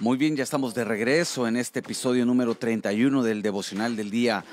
[0.00, 4.44] Muy bien, ya estamos de regreso en este episodio número 31 del devocional del día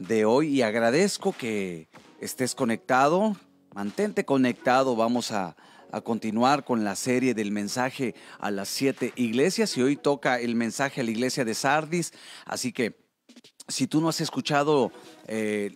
[0.00, 1.86] de hoy y agradezco que
[2.20, 3.36] estés conectado,
[3.76, 5.54] mantente conectado, vamos a,
[6.02, 11.00] continuar con la serie del mensaje a las siete iglesias y hoy toca el mensaje
[11.00, 12.12] a la iglesia de Sardis,
[12.44, 12.98] así que
[13.68, 14.90] si tú no has escuchado
[15.28, 15.72] eh,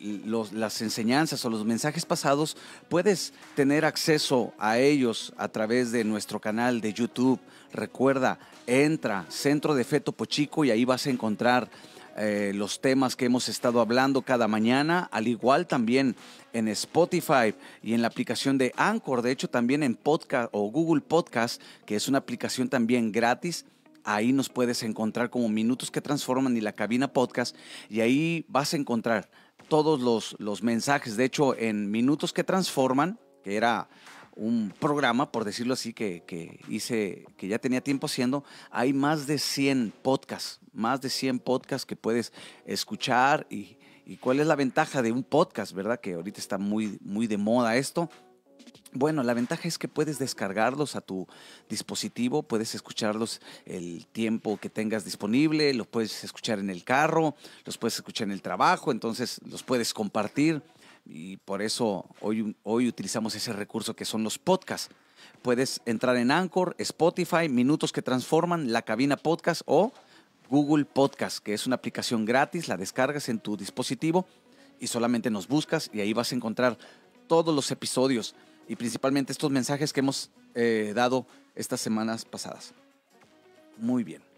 [0.52, 2.56] las enseñanzas o los mensajes pasados,
[2.88, 7.38] puedes tener acceso a ellos a través de nuestro canal de YouTube.
[7.72, 11.70] Recuerda, entra Centro de Feto Pochico y ahí vas a encontrar
[12.16, 16.14] eh, los temas que hemos estado hablando cada mañana, al igual también
[16.52, 21.00] en Spotify y en la aplicación de Anchor, de hecho también en Podcast o Google
[21.00, 23.64] Podcast, que es una aplicación también gratis
[24.04, 27.56] Ahí nos puedes encontrar como Minutos que Transforman y la cabina podcast
[27.88, 29.30] y ahí vas a encontrar
[29.68, 31.16] todos los, los mensajes.
[31.16, 33.88] De hecho, en Minutos que Transforman, que era
[34.34, 39.26] un programa, por decirlo así, que, que, hice, que ya tenía tiempo haciendo, hay más
[39.26, 42.32] de 100 podcasts, más de 100 podcasts que puedes
[42.64, 46.00] escuchar y, y cuál es la ventaja de un podcast, ¿verdad?
[46.00, 48.08] Que ahorita está muy, muy de moda esto.
[48.94, 51.26] Bueno, la ventaja es que puedes descargarlos a tu
[51.68, 57.78] dispositivo, puedes escucharlos el tiempo que tengas disponible, los puedes escuchar en el carro, los
[57.78, 60.62] puedes escuchar en el trabajo, entonces los puedes compartir
[61.04, 64.94] y por eso hoy, hoy utilizamos ese recurso que son los podcasts.
[65.42, 69.92] Puedes entrar en Anchor, Spotify, Minutos que Transforman, La Cabina Podcast o
[70.48, 74.26] Google Podcast, que es una aplicación gratis, la descargas en tu dispositivo
[74.78, 76.78] y solamente nos buscas y ahí vas a encontrar
[77.26, 78.34] todos los episodios
[78.68, 82.74] y principalmente estos mensajes que hemos eh, dado estas semanas pasadas.
[83.78, 84.31] Muy bien.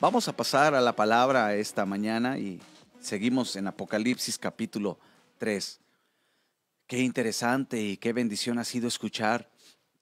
[0.00, 2.60] Vamos a pasar a la palabra esta mañana y
[3.00, 4.96] seguimos en Apocalipsis capítulo
[5.38, 5.80] 3.
[6.86, 9.50] Qué interesante y qué bendición ha sido escuchar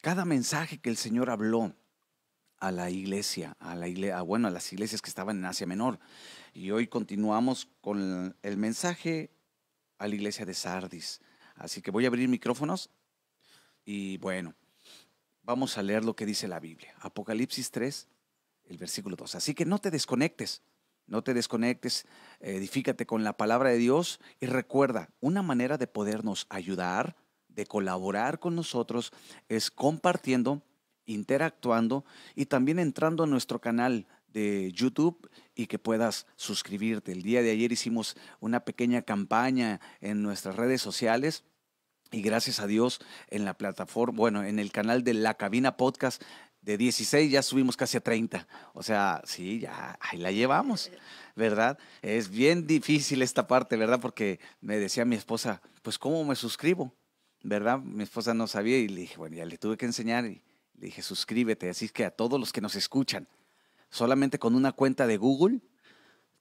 [0.03, 1.75] cada mensaje que el Señor habló
[2.59, 5.99] a la iglesia, a la iglesia, bueno, a las iglesias que estaban en Asia Menor.
[6.53, 9.31] Y hoy continuamos con el mensaje
[9.97, 11.23] a la iglesia de Sardis.
[11.55, 12.91] Así que voy a abrir micrófonos
[13.87, 14.55] y bueno,
[15.43, 16.95] vamos a leer lo que dice la Biblia.
[17.01, 18.09] Apocalipsis 3,
[18.69, 19.35] el versículo 2.
[19.35, 20.63] Así que no te desconectes,
[21.07, 22.07] no te desconectes,
[22.41, 27.17] edifícate con la palabra de Dios y recuerda, una manera de podernos ayudar
[27.57, 29.13] de colaborar con nosotros
[29.49, 30.63] es compartiendo,
[31.07, 37.13] interactuando y también entrando a nuestro canal de YouTube y que puedas suscribirte.
[37.13, 41.45] El día de ayer hicimos una pequeña campaña en nuestras redes sociales
[42.13, 46.23] y gracias a Dios en la plataforma, bueno, en el canal de La Cabina Podcast
[46.67, 48.47] de 16 ya subimos casi a 30.
[48.75, 50.91] O sea, sí, ya ahí la llevamos,
[51.35, 51.79] ¿verdad?
[52.03, 54.01] Es bien difícil esta parte, ¿verdad?
[54.01, 56.93] Porque me decía mi esposa, pues ¿cómo me suscribo?
[57.43, 57.79] ¿verdad?
[57.79, 60.43] Mi esposa no sabía y le dije, bueno, ya le tuve que enseñar y
[60.75, 61.71] le dije, suscríbete.
[61.71, 63.29] Así que a todos los que nos escuchan,
[63.89, 65.61] solamente con una cuenta de Google,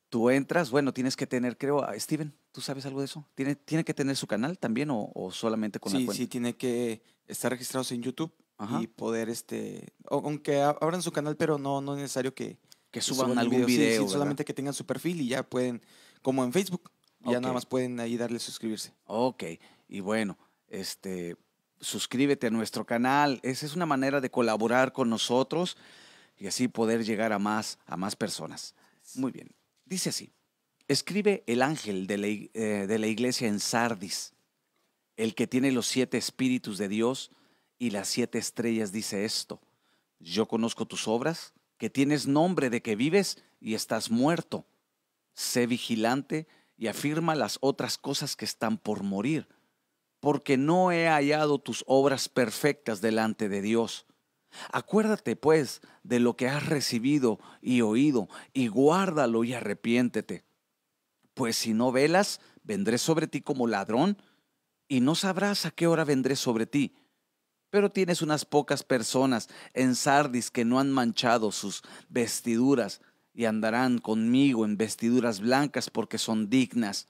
[0.09, 3.27] tú entras, bueno, tienes que tener, creo, Steven, ¿tú sabes algo de eso?
[3.35, 6.13] ¿Tiene, tiene que tener su canal también o, solamente con la cuenta?
[6.13, 8.33] Sí, tiene que estar registrados en YouTube
[8.79, 12.57] y poder, este, aunque abran su canal, pero no, no es necesario que,
[12.91, 14.07] que suban, algún video.
[14.07, 15.81] solamente que tengan su perfil y ya pueden,
[16.21, 16.91] como en Facebook,
[17.25, 18.93] ya nada más pueden ahí darle suscribirse.
[19.05, 19.43] Ok,
[19.89, 20.37] y bueno,
[20.69, 21.35] este,
[21.79, 23.39] suscríbete a nuestro canal.
[23.43, 25.77] Esa es una manera de colaborar con nosotros
[26.37, 28.75] y así poder llegar a más, a más personas.
[29.15, 29.49] Muy bien.
[29.85, 30.31] Dice así.
[30.87, 34.33] Escribe el ángel de la, eh, de la iglesia en Sardis,
[35.17, 37.31] el que tiene los siete espíritus de Dios
[37.77, 39.61] y las siete estrellas, dice esto.
[40.19, 44.65] Yo conozco tus obras, que tienes nombre de que vives y estás muerto.
[45.33, 46.47] Sé vigilante
[46.77, 49.47] y afirma las otras cosas que están por morir
[50.25, 54.07] porque no he hallado tus obras perfectas delante de Dios.
[54.71, 60.43] Acuérdate, pues, de lo que has recibido y oído, y guárdalo y arrepiéntete.
[61.35, 64.17] Pues si no velas, vendré sobre ti como ladrón,
[64.87, 66.95] y no sabrás a qué hora vendré sobre ti.
[67.75, 73.01] Pero tienes unas pocas personas en Sardis que no han manchado sus vestiduras,
[73.33, 77.09] y andarán conmigo en vestiduras blancas porque son dignas.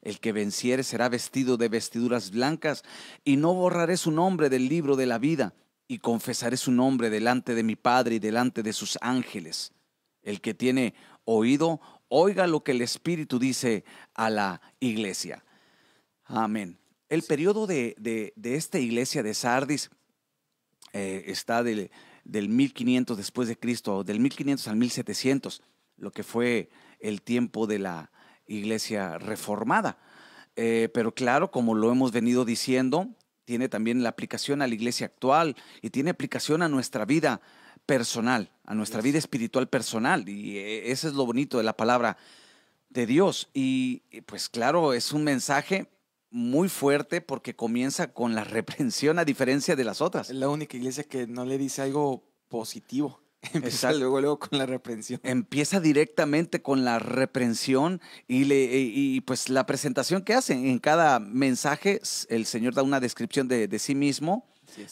[0.00, 2.82] El que venciere será vestido de vestiduras blancas,
[3.24, 5.52] y no borraré su nombre del libro de la vida,
[5.86, 9.74] y confesaré su nombre delante de mi Padre y delante de sus ángeles.
[10.22, 10.94] El que tiene
[11.26, 11.78] oído,
[12.08, 13.84] oiga lo que el Espíritu dice
[14.14, 15.44] a la iglesia.
[16.24, 16.78] Amén.
[17.08, 19.90] El periodo de, esta iglesia de Sardis
[20.96, 21.90] eh, está del,
[22.24, 25.62] del 1500 después de Cristo, del 1500 al 1700,
[25.98, 26.70] lo que fue
[27.00, 28.10] el tiempo de la
[28.46, 29.98] iglesia reformada.
[30.56, 33.08] Eh, pero claro, como lo hemos venido diciendo,
[33.44, 37.42] tiene también la aplicación a la iglesia actual y tiene aplicación a nuestra vida
[37.84, 40.26] personal, a nuestra vida espiritual personal.
[40.26, 42.16] Y eh, eso es lo bonito de la palabra
[42.88, 43.50] de Dios.
[43.52, 45.90] Y pues claro, es un mensaje
[46.30, 50.30] muy fuerte porque comienza con la reprensión a diferencia de las otras.
[50.30, 53.20] Es la única iglesia que no le dice algo positivo.
[53.52, 55.20] Empieza luego, luego con la reprensión.
[55.22, 60.54] Empieza directamente con la reprensión y, le, y, pues la presentación que hace.
[60.54, 64.46] En cada mensaje el Señor da una descripción de, de sí mismo.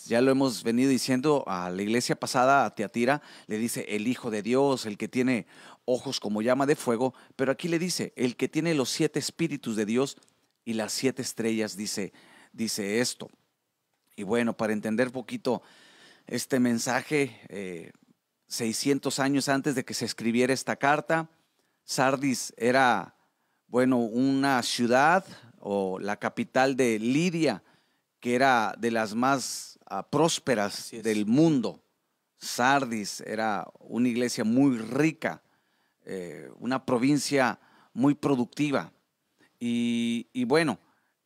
[0.07, 4.31] Ya lo hemos venido diciendo a la iglesia pasada, a Teatira, le dice el Hijo
[4.31, 5.47] de Dios, el que tiene
[5.85, 9.77] ojos como llama de fuego, pero aquí le dice el que tiene los siete espíritus
[9.77, 10.17] de Dios
[10.65, 12.13] y las siete estrellas, dice,
[12.53, 13.29] dice esto.
[14.17, 15.63] Y bueno, para entender poquito
[16.27, 17.93] este mensaje, eh,
[18.55, 21.29] 600 años antes de que se escribiera esta carta.
[21.85, 23.17] Sardis era,
[23.67, 25.25] bueno, una ciudad
[25.59, 27.63] o la capital de Lidia,
[28.21, 31.83] que era de las más ah, prósperas del mundo.
[32.39, 35.43] Sardis era una iglesia muy rica,
[36.05, 37.59] eh, una provincia
[37.93, 38.93] muy productiva.
[39.59, 40.79] Y, bueno,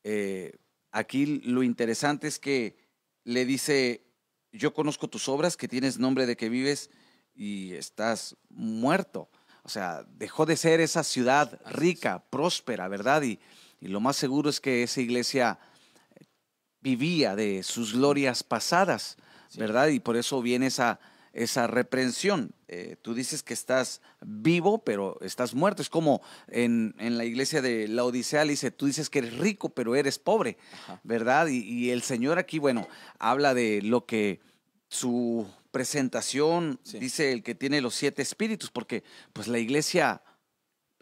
[0.04, 0.56] eh,
[0.92, 2.76] aquí lo interesante es que
[3.24, 4.04] le dice,
[4.52, 6.90] yo conozco tus obras, que tienes nombre de que vives
[7.34, 9.28] y estás muerto.
[9.62, 13.22] O sea, dejó de ser esa ciudad rica, próspera, ¿verdad?
[13.22, 13.38] Y,
[13.80, 15.58] lo más seguro es que esa iglesia
[16.80, 19.16] vivía de sus glorias pasadas,
[19.54, 19.88] ¿verdad?
[19.88, 20.98] Y por eso viene esa,
[21.42, 22.52] esa reprensión.
[22.66, 25.82] Eh, tú dices que estás vivo, pero estás muerto.
[25.82, 29.94] Es como en, la iglesia de la Odisea, dice, tú dices que eres rico, pero
[29.94, 30.58] eres pobre,
[31.04, 31.46] ¿verdad?
[31.48, 32.86] Y, y, el Señor aquí, bueno,
[33.18, 34.40] habla de lo que
[34.88, 40.22] su presentación, dice el que tiene los siete espíritus, porque pues la iglesia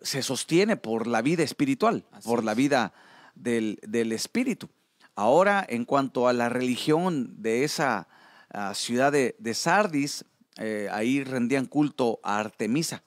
[0.03, 2.93] se sostiene por la vida espiritual, por la vida
[3.35, 3.79] del,
[4.13, 4.69] espíritu.
[5.15, 8.09] Ahora, en cuanto a la religión de esa
[8.51, 10.25] ah, ciudad de, Sardis,
[10.59, 13.03] eh, ahí rendían culto a Artemisa,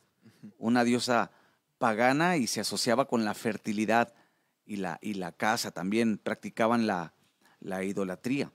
[0.58, 1.32] una diosa
[1.78, 4.14] pagana y se asociaba con la fertilidad
[4.66, 5.72] y la, y la casa.
[5.72, 7.14] También practicaban la,
[7.60, 8.52] la idolatría.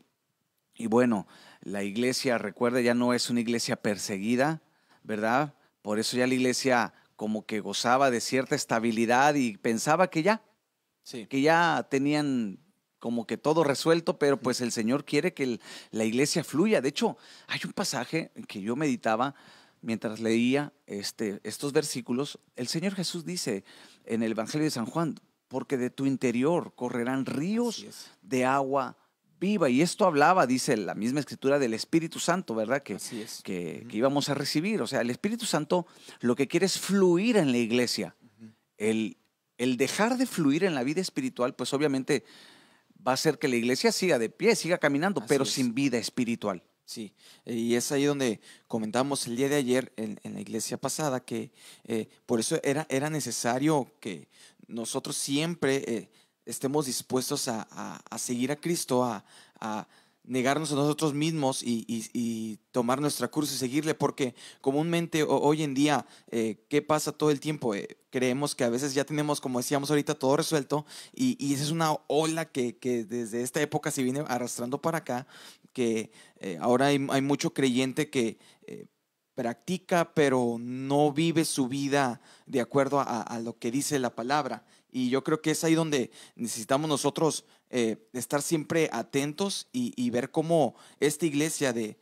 [0.75, 1.27] Y bueno,
[1.61, 4.61] la iglesia, recuerda, ya no es una iglesia perseguida,
[5.03, 5.55] ¿verdad?
[5.83, 10.43] Por eso ya la iglesia como que gozaba de cierta estabilidad y pensaba que ya,
[11.05, 12.59] que ya tenían
[13.05, 15.61] como que todo resuelto, pero pues el Señor quiere que
[15.91, 16.81] la iglesia fluya.
[16.81, 17.19] De hecho,
[17.49, 19.35] hay un pasaje que yo meditaba
[19.83, 22.39] mientras leía este, estos versículos.
[22.57, 23.63] El Señor Jesús dice
[24.07, 27.85] en el Evangelio de San Juan, porque de tu interior correrán ríos
[28.23, 28.97] de agua
[29.39, 29.69] viva.
[29.69, 32.83] Y esto hablaba, dice la misma escritura, del Espíritu Santo, ¿verdad?
[32.83, 32.97] Que,
[33.43, 34.81] que, íbamos a recibir.
[34.81, 35.87] O sea, el Espíritu Santo
[36.21, 38.17] lo que quiere es fluir en la iglesia.
[38.79, 39.19] el,
[39.59, 42.25] el dejar de fluir en la vida espiritual, pues obviamente
[43.07, 46.63] va a hacer que la iglesia siga de pie, siga caminando, pero sin vida espiritual.
[46.87, 47.15] Sí,
[47.47, 51.51] y es ahí donde comentamos el día de ayer en, la iglesia pasada que
[51.85, 54.29] eh, por eso era, era necesario que
[54.67, 56.11] nosotros siempre eh,
[56.45, 59.25] estemos dispuestos a, seguir a Cristo, a,
[60.25, 66.07] negarnos a nosotros mismos y, tomar nuestra cruz y seguirle, porque comúnmente hoy en día,
[66.31, 67.73] eh, ¿qué pasa todo el tiempo?
[67.73, 70.85] Eh, creemos que a veces ya tenemos, como decíamos ahorita, todo resuelto
[71.15, 72.77] y, esa es una ola que,
[73.09, 75.29] desde esta época se viene arrastrando para acá,
[75.73, 76.11] que
[76.41, 78.39] eh, ahora hay, mucho creyente que
[79.35, 84.65] practica, pero no vive su vida de acuerdo a, lo que dice la palabra.
[84.91, 90.31] Y yo creo que es ahí donde necesitamos nosotros eh, estar siempre atentos y, ver
[90.31, 91.97] cómo esta iglesia de,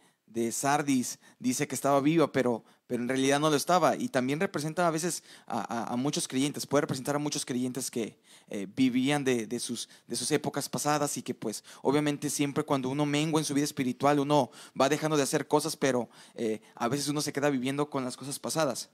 [0.50, 3.96] Sardis dice que estaba viva, pero, pero en realidad no lo estaba.
[3.96, 8.66] Y también representa a veces a, muchos creyentes, puede representar a muchos creyentes que eh,
[8.74, 13.40] vivían de, sus, de sus épocas pasadas y que pues obviamente siempre cuando uno mengua
[13.40, 17.20] en su vida espiritual, uno va dejando de hacer cosas, pero eh, a veces uno
[17.20, 18.90] se queda viviendo con las cosas pasadas.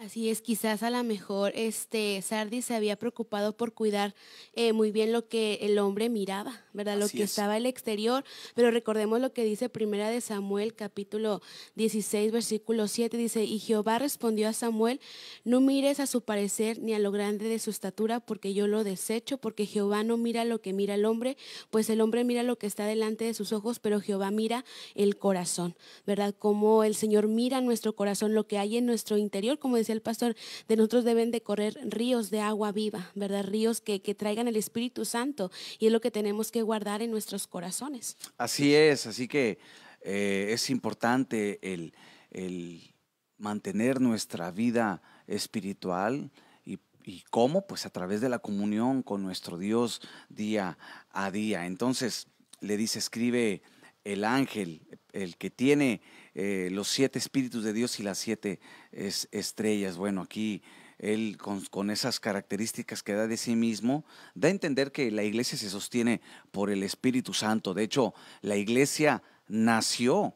[0.00, 4.14] Así es, quizás a lo mejor este Sardis se había preocupado por cuidar
[4.54, 6.96] eh, muy bien lo que el hombre miraba, ¿verdad?
[6.96, 11.42] lo que estaba al exterior, pero recordemos lo que dice Primera de Samuel, capítulo
[11.74, 15.02] 16, versículo 7, dice, y Jehová respondió a Samuel,
[15.44, 18.84] no mires a su parecer ni a lo grande de su estatura, porque yo lo
[18.84, 21.36] desecho, porque Jehová no mira lo que mira el hombre,
[21.68, 24.64] pues el hombre mira lo que está delante de sus ojos, pero Jehová mira
[24.94, 25.76] el corazón,
[26.06, 26.34] ¿verdad?
[26.38, 30.02] Como el Señor mira nuestro corazón, lo que hay en nuestro interior, como decía el
[30.02, 30.36] pastor,
[30.68, 33.44] de nosotros deben de correr ríos de agua viva, ¿verdad?
[33.44, 37.10] Ríos que, que traigan el Espíritu Santo y es lo que tenemos que guardar en
[37.10, 38.16] nuestros corazones.
[38.38, 39.58] Así es, así que
[40.02, 41.94] eh, es importante el,
[42.30, 42.94] el
[43.38, 46.30] mantener nuestra vida espiritual.
[46.64, 47.66] ¿Y, ¿Y cómo?
[47.66, 50.78] Pues a través de la comunión con nuestro Dios día
[51.10, 51.66] a día.
[51.66, 52.28] Entonces
[52.60, 53.62] le dice, escribe
[54.04, 54.82] el ángel,
[55.12, 56.00] el que tiene
[56.34, 58.60] eh, los siete espíritus de Dios y las siete
[58.92, 59.96] estrellas.
[59.96, 60.62] Bueno, aquí
[61.00, 65.56] él con, esas características que da de sí mismo, da a entender que la iglesia
[65.56, 66.20] se sostiene
[66.50, 67.74] por el Espíritu Santo.
[67.74, 70.34] De hecho, la iglesia nació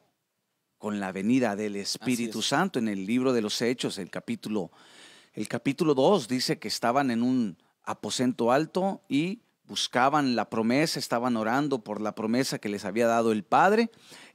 [0.79, 4.71] con la venida del Espíritu Santo en el libro de los Hechos, el capítulo,
[5.33, 11.37] el capítulo 2 dice que estaban en un aposento alto y buscaban la promesa, estaban
[11.37, 13.91] orando por la promesa que les había dado el Padre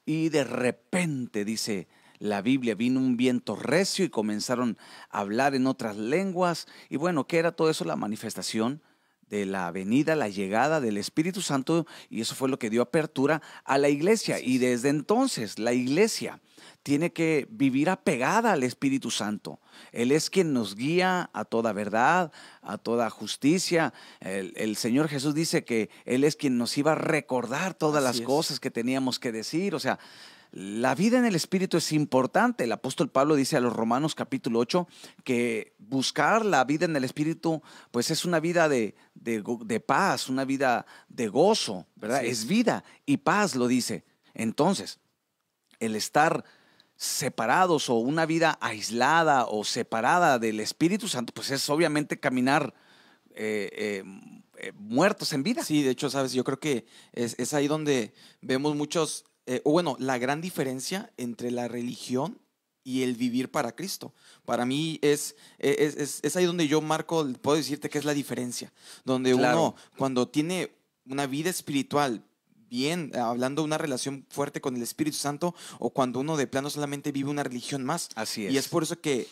[0.05, 1.87] y de repente dice
[2.19, 4.77] la Biblia, vino un viento recio y comenzaron
[5.09, 6.67] a hablar en otras lenguas.
[6.89, 7.85] Y bueno, ¿qué era todo eso?
[7.85, 8.81] La manifestación
[9.29, 13.41] de la venida, la llegada del Espíritu Santo y eso fue lo que dio apertura
[13.63, 14.39] a la iglesia.
[14.39, 16.41] Y desde entonces la iglesia
[16.89, 19.59] tiene que vivir apegada al Espíritu Santo.
[19.91, 22.31] Él es quien nos guía a toda verdad,
[22.63, 23.93] a toda justicia.
[24.21, 28.59] El, Señor Jesús dice que Él es quien nos iba a recordar todas las cosas
[28.59, 29.75] que teníamos que decir.
[29.75, 29.99] O sea,
[30.51, 32.63] la vida en el Espíritu es importante.
[32.63, 34.87] El apóstol Pablo dice a los Romanos capítulo 8
[35.23, 38.95] que buscar la vida en el Espíritu pues es una vida de,
[39.85, 42.25] paz, una vida de gozo, ¿verdad?
[42.25, 42.47] Es.
[42.47, 44.05] vida y paz, lo dice.
[44.33, 44.97] Entonces,
[45.79, 46.43] el estar
[46.99, 52.73] separados o una vida aislada o separada del Espíritu Santo, pues es obviamente caminar
[53.35, 54.03] eh, eh,
[54.57, 55.63] eh, muertos en vida.
[55.63, 59.71] Sí, de hecho, sabes, yo creo que es, es ahí donde vemos muchos eh, o
[59.71, 62.37] bueno, la gran diferencia entre la religión
[62.83, 64.13] y el vivir para Cristo.
[64.43, 68.73] Para mí es, es, es, ahí donde yo marco, puedo decirte que es la diferencia,
[69.05, 70.75] donde uno cuando tiene
[71.05, 72.25] una vida espiritual
[72.69, 76.69] bien, hablando de una relación fuerte con el Espíritu Santo, o cuando uno de plano
[76.69, 78.09] solamente vive una religión más.
[78.15, 78.53] Así es.
[78.53, 79.27] Y es por eso que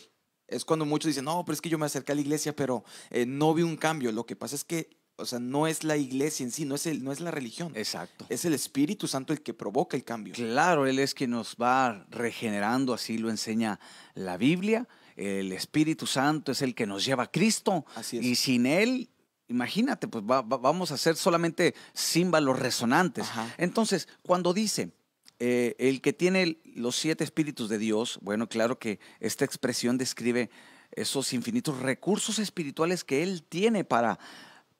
[0.46, 2.84] es cuando muchos dicen, no, pero es que yo me acerqué a la iglesia, pero
[3.10, 4.12] eh, no vi un cambio.
[4.12, 6.86] Lo que pasa es que o sea, no es la iglesia en sí, no es,
[6.86, 7.72] el, no es la religión.
[7.74, 8.24] Exacto.
[8.28, 10.32] Es el Espíritu Santo el que provoca el cambio.
[10.32, 13.80] Claro, Él es quien nos va regenerando, así lo enseña
[14.14, 14.86] la Biblia.
[15.16, 17.84] El Espíritu Santo es el que nos lleva a Cristo.
[17.96, 18.24] Así es.
[18.24, 19.10] Y sin Él,
[19.48, 23.26] imagínate, pues vamos a ser solamente símbolos resonantes.
[23.56, 24.92] Entonces, cuando dice
[25.38, 30.50] eh, el que tiene los siete espíritus de Dios, bueno, claro que esta expresión describe
[30.92, 34.18] esos infinitos recursos espirituales que Él tiene para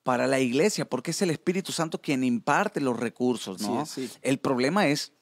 [0.09, 3.85] para la iglesia, porque es el Espíritu Santo quien imparte los recursos, ¿no?
[4.23, 5.13] El problema es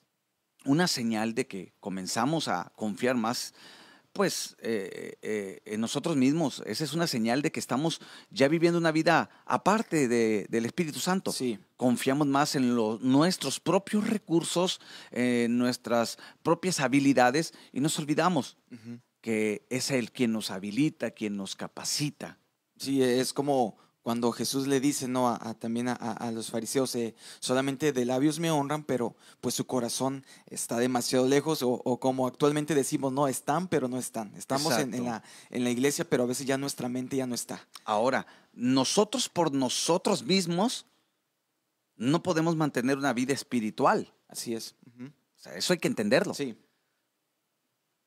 [0.64, 3.52] una señal de que comenzamos a confiar más
[4.16, 6.62] pues eh, eh, en nosotros mismos.
[6.66, 11.32] Esa es una señal de que estamos ya viviendo una vida aparte del Espíritu Santo.
[11.32, 11.58] Sí.
[11.76, 14.80] Confiamos más en nuestros propios recursos,
[15.10, 18.56] en nuestras propias habilidades y nos olvidamos
[19.20, 22.38] que es Él quien nos habilita, quien nos capacita.
[22.78, 27.92] Sí, es como cuando Jesús le dice no a, también a, los fariseos eh, solamente
[27.92, 33.12] de labios me honran pero pues su corazón está demasiado lejos o, como actualmente decimos
[33.12, 34.32] no están pero no están.
[34.36, 37.66] Estamos en, la, en la iglesia pero a veces ya nuestra mente ya no está.
[37.84, 40.86] Ahora nosotros por nosotros mismos
[41.96, 44.14] no podemos mantener una vida espiritual.
[44.28, 46.32] Así es o sea, eso hay que entenderlo.
[46.32, 46.56] Sí.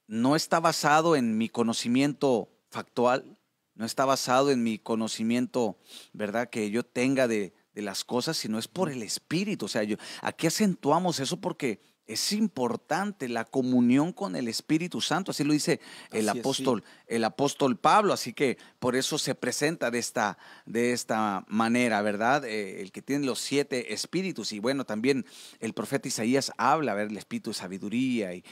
[0.07, 3.37] No está basado en mi conocimiento factual
[3.79, 5.77] no está basado en mi conocimiento,
[6.11, 6.49] ¿verdad?
[6.49, 9.63] Que yo tenga de, las cosas, sino es por el Espíritu.
[9.63, 15.31] O sea, yo, aquí acentuamos eso porque es importante la comunión con el Espíritu Santo,
[15.31, 15.79] así lo dice
[16.11, 21.45] el apóstol, el apóstol Pablo, así que por eso se presenta de esta, de esta
[21.47, 22.43] manera, ¿verdad?
[22.43, 25.25] Eh, el que tiene los siete espíritus y bueno, también
[25.61, 28.43] el profeta Isaías habla, a ver, el espíritu de sabiduría y,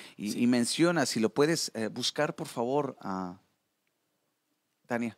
[0.48, 3.42] menciona, si lo puedes eh, buscar por favor, a
[4.88, 5.18] Tania.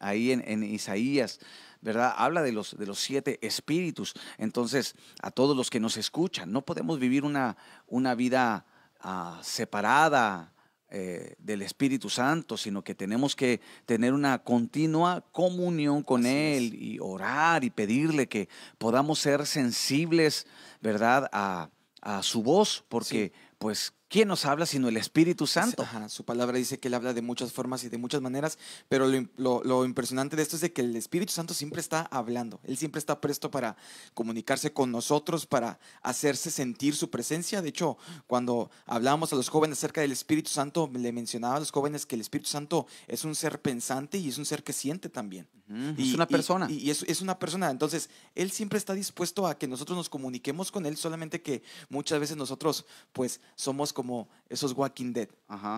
[0.00, 1.38] Ahí en, Isaías,
[1.80, 2.12] ¿verdad?
[2.16, 4.14] Habla de los, de los siete espíritus.
[4.38, 8.66] Entonces, a todos los que nos escuchan, no podemos vivir una, una vida
[9.00, 10.52] ah, separada
[10.90, 16.98] eh, del Espíritu Santo, sino que tenemos que tener una continua comunión con Él y
[16.98, 20.46] orar y pedirle que podamos ser sensibles,
[20.80, 21.28] ¿verdad?
[21.30, 21.68] A,
[22.22, 25.86] su voz, porque pues ¿Quién nos habla sino el Espíritu Santo?
[26.08, 29.84] su palabra dice que Él habla de muchas formas y de muchas maneras, pero lo,
[29.84, 32.58] impresionante de esto es de que el Espíritu Santo siempre está hablando.
[32.64, 33.76] Él siempre está presto para
[34.14, 37.60] comunicarse con nosotros, para hacerse sentir su presencia.
[37.60, 41.70] De hecho, cuando hablábamos a los jóvenes acerca del Espíritu Santo, le mencionaba a los
[41.70, 45.10] jóvenes que el Espíritu Santo es un ser pensante y es un ser que siente
[45.10, 45.46] también.
[45.98, 46.70] y, es una persona.
[46.70, 47.70] Y, es, es una persona.
[47.70, 52.18] Entonces, Él siempre está dispuesto a que nosotros nos comuniquemos con Él, solamente que muchas
[52.18, 55.28] veces nosotros, pues, somos como esos Walking Dead.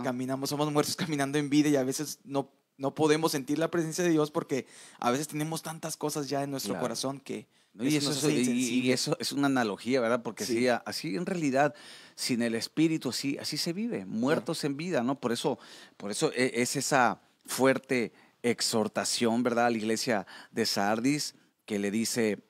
[0.04, 4.04] Caminamos, somos muertos caminando en vida y a veces no, no podemos sentir la presencia
[4.04, 4.66] de Dios porque
[4.98, 7.48] a veces tenemos tantas cosas ya en nuestro corazón que...
[7.80, 10.22] Y eso, y, eso, es una analogía, ¿verdad?
[10.22, 10.68] Porque sí.
[10.68, 11.74] así en realidad,
[12.14, 15.18] sin el Espíritu, así, así se vive, muertos en vida, ¿no?
[15.18, 15.58] Por eso,
[15.96, 18.12] por eso e, es esa fuerte
[18.42, 19.66] exhortación, ¿verdad?
[19.66, 22.44] A la iglesia de Sardis que le dice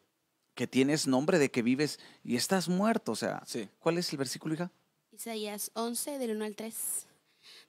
[0.56, 3.12] que tienes nombre de que vives y estás muerto.
[3.12, 3.44] O sea,
[3.78, 4.72] ¿cuál es el versículo, hija?
[5.20, 7.06] Isaías 11, del 1 al 3.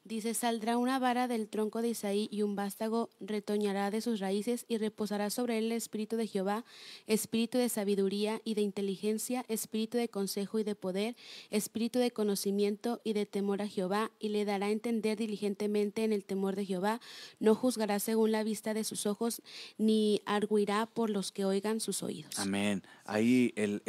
[0.03, 4.65] Dice, saldrá una vara del tronco de Isaí y un vástago retoñará de sus raíces
[4.67, 6.65] y reposará sobre él el espíritu de Jehová,
[7.05, 11.15] espíritu de sabiduría y de inteligencia, espíritu de consejo y de poder,
[11.51, 16.13] espíritu de conocimiento y de temor a Jehová, y le dará a entender diligentemente en
[16.13, 16.99] el temor de Jehová.
[17.39, 19.43] No juzgará según la vista de sus ojos,
[19.77, 22.39] ni arguirá por los que oigan sus oídos.
[22.39, 22.81] Amén.
[23.05, 23.83] Ahí el,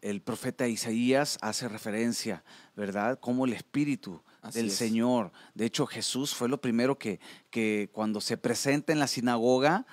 [0.00, 2.42] el profeta Isaías hace referencia,
[2.74, 3.20] ¿verdad?
[3.20, 4.22] Como el espíritu
[4.52, 5.32] del Señor.
[5.54, 9.86] De hecho, Jesús fue lo primero que, que cuando se presenta en la sinagoga,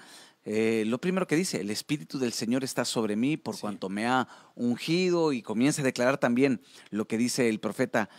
[0.46, 4.06] eh, lo primero que dice, el Espíritu del Señor está sobre mí por cuanto me
[4.06, 8.10] ha ungido y comienza a declarar también lo que dice el profeta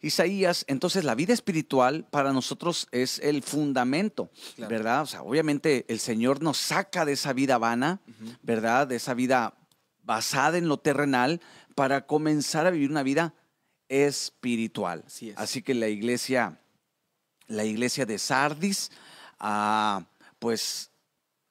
[0.00, 0.64] Isaías.
[0.68, 5.02] Entonces la vida espiritual para nosotros es el fundamento, ¿verdad?
[5.02, 8.00] O sea, obviamente el Señor nos saca de esa vida vana,
[8.42, 8.88] ¿verdad?
[8.88, 9.54] De esa vida
[10.02, 11.40] basada en lo terrenal
[11.76, 13.34] para comenzar a vivir una vida
[13.88, 15.04] espiritual.
[15.36, 16.60] Así, que la iglesia,
[17.46, 18.90] la iglesia de Sardis,
[19.38, 20.04] ah,
[20.38, 20.90] pues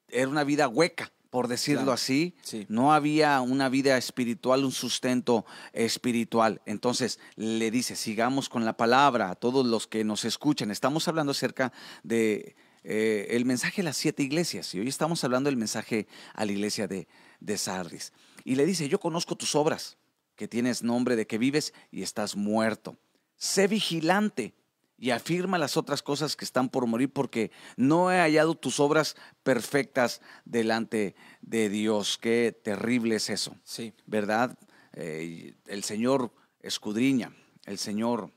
[0.08, 2.34] era una vida hueca, por decirlo así.
[2.68, 6.62] No había una vida espiritual, un sustento espiritual.
[6.66, 10.70] Entonces le dice, sigamos con la palabra a todos los que nos escuchan.
[10.70, 15.50] Estamos hablando acerca de eh, el mensaje a las siete iglesias y hoy estamos hablando
[15.50, 17.08] del mensaje a la iglesia de,
[17.40, 18.12] de Sardis.
[18.44, 19.98] Y le dice, yo conozco tus obras
[20.36, 22.96] que tienes nombre de que vives y estás muerto.
[23.36, 24.54] Sé vigilante
[24.98, 29.16] y afirma las otras cosas que están por morir porque no he hallado tus obras
[29.42, 32.18] perfectas delante de Dios.
[32.18, 33.56] Qué terrible es eso.
[33.64, 33.92] Sí.
[34.06, 34.58] ¿Verdad?
[34.92, 37.34] Eh, el Señor escudriña,
[37.64, 38.30] el Señor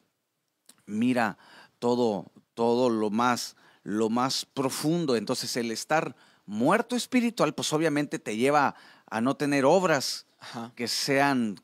[0.86, 1.38] mira
[1.80, 5.16] todo, todo lo más, lo más profundo.
[5.16, 8.76] Entonces el estar muerto espiritual, pues obviamente te lleva
[9.10, 10.26] a no tener obras
[10.76, 11.60] que sean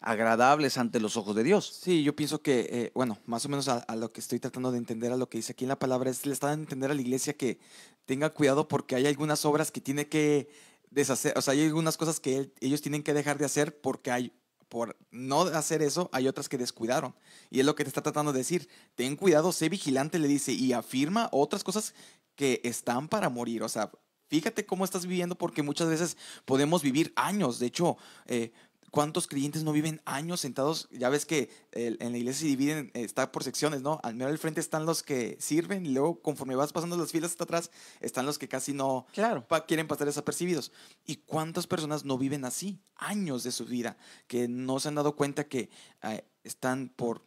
[0.00, 1.80] agradables ante los ojos de Dios.
[1.82, 4.78] Sí, yo pienso que, eh, bueno, más o menos a, lo que estoy tratando de
[4.78, 6.90] entender, a lo que dice aquí en la palabra, es le está dando a entender
[6.90, 7.58] a la iglesia que
[8.06, 10.48] tenga cuidado porque hay algunas obras que tiene que
[10.90, 14.32] deshacer, o sea, hay algunas cosas que ellos tienen que dejar de hacer porque hay,
[14.68, 17.14] por no hacer eso, hay otras que descuidaron.
[17.50, 18.68] Y es lo que te está tratando de decir.
[18.94, 21.94] Ten cuidado, sé vigilante, le dice, y afirma otras cosas
[22.36, 23.62] que están para morir.
[23.62, 23.90] O sea,
[24.28, 27.58] fíjate cómo estás viviendo porque muchas veces podemos vivir años.
[27.58, 28.52] De hecho, eh,
[28.90, 30.88] ¿Cuántos creyentes no viven años sentados?
[30.90, 34.00] Ya ves que en la iglesia se dividen, está por secciones, ¿no?
[34.02, 37.32] Al menos al frente están los que sirven y luego conforme vas pasando las filas
[37.32, 37.70] hasta atrás
[38.00, 39.46] están los que casi no claro.
[39.66, 40.72] quieren pasar desapercibidos.
[41.04, 42.80] ¿Y cuántas personas no viven así?
[42.96, 43.96] Años de su vida
[44.26, 45.70] que no se han dado cuenta que
[46.02, 47.24] eh, están por,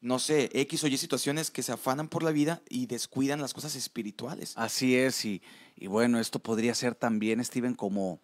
[0.00, 3.54] no sé, X o Y situaciones que se afanan por la vida y descuidan las
[3.54, 4.54] cosas espirituales.
[4.56, 5.42] Así es, y,
[5.88, 8.20] bueno, esto podría ser también, Steven, como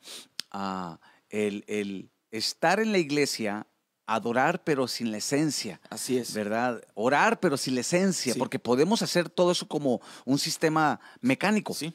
[0.51, 3.66] ah, el, el estar en la iglesia,
[4.07, 5.81] adorar pero sin la esencia.
[5.88, 6.35] Así es.
[6.35, 6.83] ¿Verdad?
[6.95, 11.75] Orar pero sin la esencia, porque podemos hacer todo eso como un sistema mecánico.
[11.75, 11.95] Sí.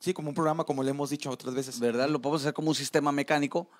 [0.00, 1.78] Sí, como un programa, como le hemos dicho otras veces.
[1.80, 2.08] ¿Verdad?
[2.08, 3.70] Lo podemos hacer como un sistema mecánico,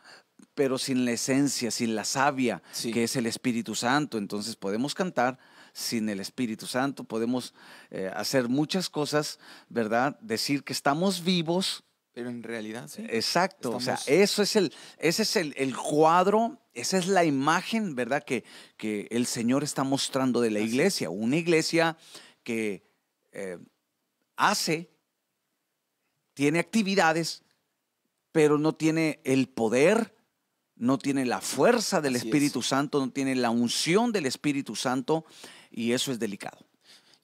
[0.55, 4.17] pero sin la esencia, sin la savia, que es el Espíritu Santo.
[4.17, 5.39] Entonces podemos cantar
[5.75, 7.53] sin el Espíritu Santo, podemos
[7.91, 10.17] eh, hacer muchas cosas, ¿verdad?
[10.21, 11.83] Decir que estamos vivos,
[12.15, 13.05] pero en realidad, sí.
[13.11, 13.73] Exacto.
[13.73, 18.23] O sea, eso es el, ese es el, cuadro, esa es la imagen, ¿verdad?
[18.23, 18.45] Que,
[18.77, 21.11] que el Señor está mostrando de la iglesia.
[21.11, 21.99] Una iglesia
[22.45, 22.87] que
[23.33, 23.59] eh,
[24.37, 24.91] hace,
[26.35, 27.43] tiene actividades,
[28.31, 30.15] pero no tiene el poder,
[30.77, 35.25] no tiene la fuerza del Espíritu Santo, no tiene la unción del Espíritu Santo,
[35.69, 36.65] y eso es delicado.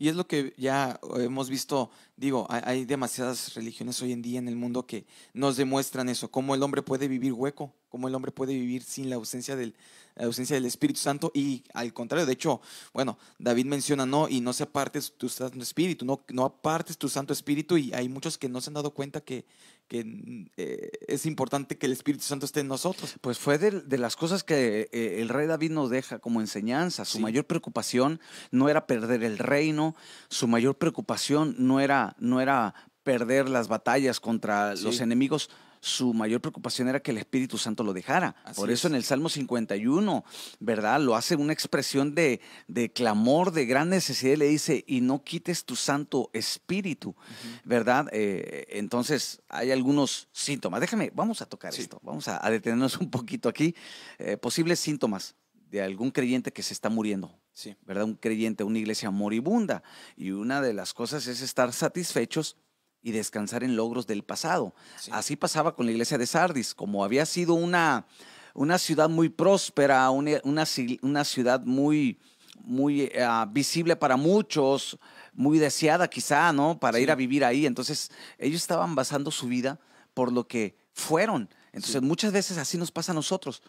[0.01, 4.49] Y es lo que ya hemos visto, digo, hay, demasiadas religiones hoy en día en
[4.49, 8.33] el mundo que nos demuestran eso, cómo el hombre puede vivir hueco, cómo el hombre
[8.33, 9.75] puede vivir sin la ausencia del,
[10.17, 12.63] ausencia del Espíritu Santo y al contrario, de hecho,
[12.95, 17.11] bueno, David menciona, no, y no se apartes tu Santo Espíritu, no, no apartes tu
[17.11, 19.45] Santo Espíritu y hay muchos que no se han dado cuenta que,
[19.91, 23.17] que eh, es importante que el Espíritu Santo esté en nosotros.
[23.21, 27.05] Pues fue de, las cosas que eh, el rey David nos deja como enseñanza.
[27.05, 28.21] Su mayor preocupación
[28.53, 29.97] no era perder el reino,
[30.29, 32.73] su mayor preocupación no era, no era
[33.03, 37.93] perder las batallas contra los enemigos, su mayor preocupación era que el Espíritu Santo lo
[37.93, 38.37] dejara.
[38.55, 40.25] Por eso en el Salmo 51,
[40.61, 41.01] ¿verdad?
[41.01, 42.41] Lo hace una expresión de,
[42.95, 47.15] clamor, de gran necesidad, le dice, y no quites tu Santo Espíritu,
[47.65, 48.09] ¿verdad?
[48.13, 50.81] Eh, entonces hay algunos síntomas.
[50.81, 53.75] Déjame, vamos a tocar esto, vamos a, detenernos un poquito aquí.
[54.19, 55.35] Eh, posibles síntomas
[55.71, 57.35] de algún creyente que se está muriendo.
[57.53, 57.77] Sí.
[57.87, 58.05] ¿Verdad?
[58.05, 59.83] Un creyente, una iglesia moribunda.
[60.17, 62.57] Y una de las cosas es estar satisfechos
[63.03, 64.75] y descansar en logros del pasado.
[65.11, 68.07] Así pasaba con la iglesia de Sardis, como había sido una,
[68.55, 72.19] una ciudad muy próspera, una, una, ciudad muy,
[72.63, 74.99] muy eh, visible para muchos,
[75.33, 76.79] muy deseada quizá, ¿no?
[76.79, 77.67] Para ir a vivir ahí.
[77.67, 79.81] Entonces, ellos estaban basando su vida
[80.13, 81.49] por lo que fueron.
[81.73, 83.63] Entonces, muchas veces así nos pasa a nosotros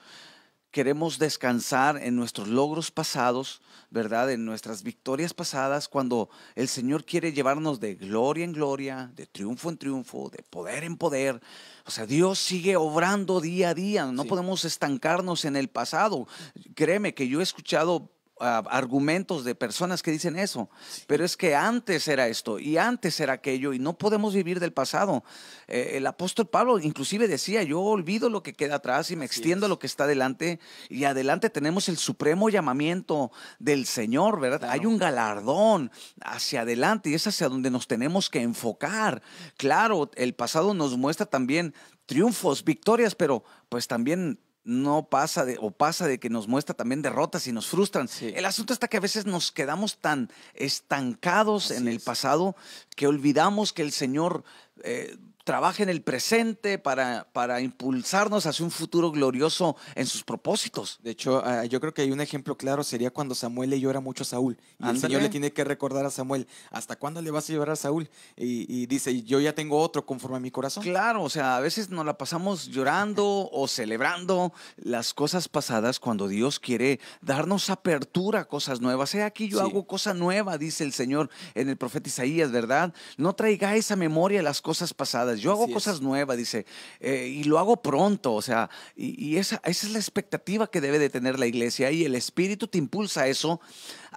[0.71, 4.31] queremos descansar en nuestros logros pasados, ¿verdad?
[4.31, 9.69] En nuestras victorias pasadas, cuando el Señor quiere llevarnos de gloria en gloria, de triunfo
[9.69, 11.41] en triunfo, de poder en poder.
[11.85, 16.27] O sea, Dios sigue obrando día a día, no podemos estancarnos en el pasado.
[16.73, 18.09] Créeme que yo he escuchado
[18.41, 20.69] argumentos de personas que dicen eso,
[21.07, 24.73] pero es que antes era esto y antes era aquello y no podemos vivir del
[24.73, 25.23] pasado.
[25.67, 29.65] Eh, el apóstol Pablo inclusive decía, yo olvido lo que queda atrás y me extiendo
[29.65, 34.69] a lo que está adelante y adelante tenemos el supremo llamamiento del Señor, ¿verdad?
[34.69, 39.21] Hay un galardón hacia adelante y es hacia donde nos tenemos que enfocar.
[39.57, 41.73] Claro, el pasado nos muestra también
[42.05, 47.01] triunfos, victorias, pero pues también no pasa de, o pasa de que nos muestra también
[47.01, 48.07] derrotas y nos frustran.
[48.21, 52.55] El asunto está que a veces nos quedamos tan estancados en el pasado
[52.95, 54.43] que olvidamos que el Señor
[54.83, 60.99] eh, trabaja en el presente para, para impulsarnos hacia un futuro glorioso en sus propósitos.
[61.01, 63.99] De hecho, ah, yo creo que hay un ejemplo claro, sería cuando Samuel le llora
[63.99, 64.57] mucho a Saúl.
[64.79, 67.73] Y el Señor le tiene que recordar a Samuel, ¿hasta cuándo le vas a llorar
[67.73, 68.09] a Saúl?
[68.35, 70.83] Y, dice, yo ya tengo otro conforme a mi corazón.
[70.83, 76.27] Claro, o sea, a veces nos la pasamos llorando o celebrando las cosas pasadas cuando
[76.27, 79.13] Dios quiere darnos apertura a cosas nuevas.
[79.15, 82.93] He aquí yo hago cosa nueva, dice el Señor en el profeta Isaías, ¿verdad?
[83.17, 86.65] No traigáis a memoria las cosas pasadas yo hago cosas nuevas, dice,
[86.99, 90.99] eh, y lo hago pronto, o sea, y, esa, esa, es la expectativa que debe
[90.99, 93.61] de tener la iglesia y el Espíritu te impulsa a eso,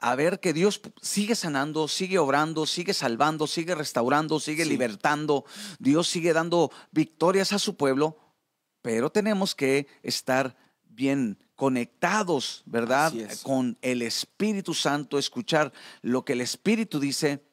[0.01, 5.45] a ver que Dios sigue sanando, sigue obrando, sigue salvando, sigue restaurando, sigue libertando,
[5.79, 8.19] Dios sigue dando victorias a su pueblo,
[8.83, 13.13] pero tenemos que estar bien conectados, ¿verdad?
[13.43, 15.73] Con el Espíritu Santo, escuchar
[16.03, 17.45] lo que el Espíritu dice.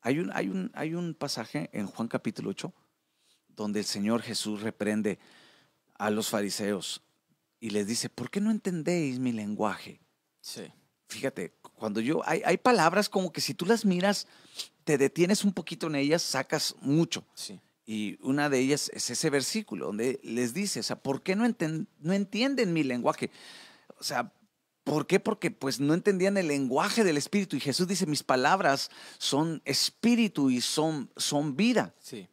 [0.00, 2.72] Hay un, hay un, hay un pasaje en Juan capítulo 8
[3.56, 5.18] donde el Señor Jesús reprende
[5.94, 7.02] a los fariseos
[7.60, 10.00] y les dice, ¿por qué no entendéis mi lenguaje?
[10.40, 10.72] Sí.
[11.08, 14.26] Fíjate, cuando yo, hay, hay palabras como que si tú las miras,
[14.84, 17.24] te detienes un poquito en ellas, sacas mucho.
[17.34, 17.60] Sí.
[17.84, 21.46] Y una de ellas es ese versículo donde les dice, o sea, ¿por qué no,
[22.00, 23.30] no entienden mi lenguaje?
[23.98, 24.32] O sea,
[24.84, 25.20] ¿por qué?
[25.20, 27.56] Porque pues no entendían el lenguaje del Espíritu.
[27.56, 31.94] Y Jesús dice, mis palabras son espíritu y son, son vida.
[32.00, 32.28] Sí.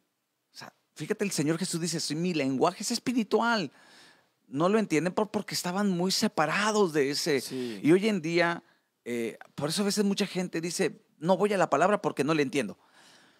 [0.94, 3.70] Fíjate, el Señor Jesús dice, mi lenguaje es espiritual.
[4.48, 7.42] No lo entienden porque estaban muy separados de ese.
[7.82, 8.62] Y hoy en día,
[9.04, 12.34] eh, por eso a veces mucha gente dice, no voy a la palabra porque no
[12.34, 12.78] le entiendo.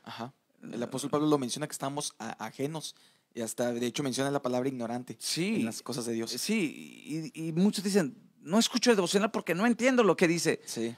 [0.03, 0.33] Ajá.
[0.63, 2.95] El apóstol Pablo lo menciona que estamos ajenos
[3.35, 6.31] y hasta, de hecho, menciona la palabra ignorante sí, en las cosas de Dios.
[6.31, 10.61] Sí, y, y muchos dicen, no escucho el devocional porque no entiendo lo que dice.
[10.65, 10.95] Sí.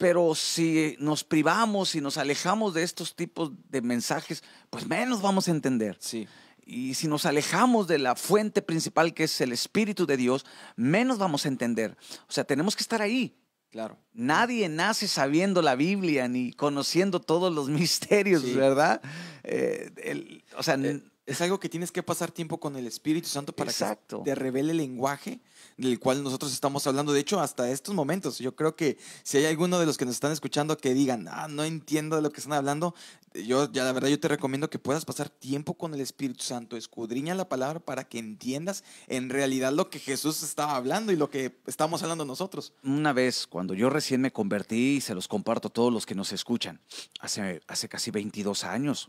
[0.00, 5.46] Pero si nos privamos y nos alejamos de estos tipos de mensajes, pues menos vamos
[5.46, 5.98] a entender.
[6.00, 6.26] Sí.
[6.64, 11.18] Y si nos alejamos de la fuente principal que es el Espíritu de Dios, menos
[11.18, 11.98] vamos a entender.
[12.26, 13.36] O sea, tenemos que estar ahí.
[13.68, 13.98] Claro.
[14.14, 19.02] Nadie nace sabiendo la Biblia ni conociendo todos los misterios, ¿verdad?
[19.42, 23.52] Eh, o sea, eh, es algo que tienes que pasar tiempo con el Espíritu Santo
[23.52, 25.40] para que te revele el lenguaje
[25.80, 27.12] del cual nosotros estamos hablando.
[27.12, 30.14] De hecho, hasta estos momentos, yo creo que si hay alguno de los que nos
[30.14, 32.94] están escuchando que digan, ah, no entiendo de lo que están hablando,
[33.32, 36.76] yo ya la verdad yo te recomiendo que puedas pasar tiempo con el Espíritu Santo,
[36.76, 41.30] escudriña la palabra para que entiendas en realidad lo que Jesús estaba hablando y lo
[41.30, 42.72] que estamos hablando nosotros.
[42.82, 46.14] Una vez, cuando yo recién me convertí, y se los comparto a todos los que
[46.14, 46.80] nos escuchan,
[47.20, 49.08] hace, hace casi 22 años.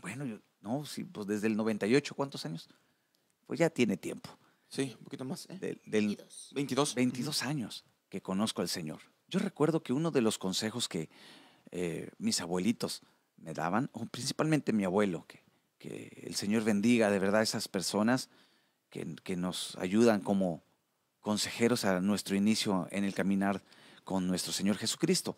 [0.00, 2.68] Bueno, yo, no, sí, pues desde el 98, ¿cuántos años?
[3.46, 4.30] Pues ya tiene tiempo.
[4.70, 5.46] Sí, un poquito más.
[5.50, 5.58] ¿eh?
[5.84, 6.16] Del,
[6.52, 6.94] 22.
[6.94, 7.42] 22.
[7.42, 9.00] años que conozco al Señor.
[9.28, 11.10] Yo recuerdo que uno de los consejos que
[11.70, 13.02] eh, mis abuelitos
[13.36, 15.42] me daban, o principalmente mi abuelo, que,
[15.78, 18.30] que el Señor bendiga de verdad a esas personas
[18.90, 20.62] que, que nos ayudan como
[21.20, 23.62] consejeros a nuestro inicio en el caminar
[24.04, 25.36] con nuestro Señor Jesucristo.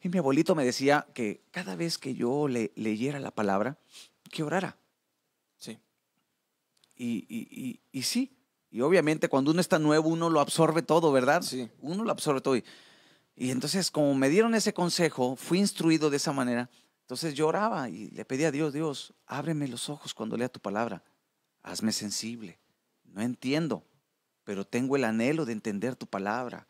[0.00, 3.78] Y mi abuelito me decía que cada vez que yo le, leyera la palabra,
[4.30, 4.76] que orara.
[5.56, 5.78] Sí.
[6.96, 8.37] Y, y, y, sí,
[8.70, 11.42] y obviamente cuando uno está nuevo, uno lo absorbe todo, ¿verdad?
[11.42, 11.68] Sí.
[11.80, 12.56] Uno lo absorbe todo.
[12.56, 12.64] Y,
[13.34, 16.68] y entonces, como me dieron ese consejo, fui instruido de esa manera.
[17.02, 20.60] Entonces yo oraba y le pedía a Dios, Dios, ábreme los ojos cuando lea tu
[20.60, 21.02] palabra.
[21.62, 22.58] Hazme sensible.
[23.04, 23.86] No entiendo,
[24.44, 26.66] pero tengo el anhelo de entender tu palabra.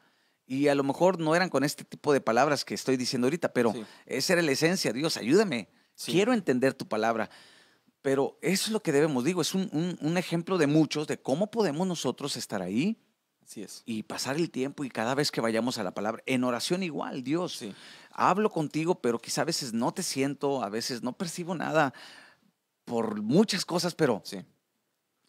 [0.47, 3.53] Y a lo mejor no eran con este tipo de palabras que estoy diciendo ahorita,
[3.53, 3.75] pero
[4.07, 4.93] esa era la esencia.
[4.93, 5.69] Dios, ayúdame.
[6.05, 7.29] Quiero entender tu palabra.
[8.03, 11.51] Pero eso es lo que debemos, digo, es un, un, ejemplo de muchos de cómo
[11.51, 12.97] podemos nosotros estar ahí
[13.43, 13.83] Así es.
[13.87, 17.25] y pasar el tiempo y cada vez que vayamos a la palabra, en oración igual,
[17.25, 17.65] Dios,
[18.13, 21.93] hablo contigo, pero quizá a veces no te siento, a veces no percibo nada
[22.85, 24.39] por muchas cosas, pero sí.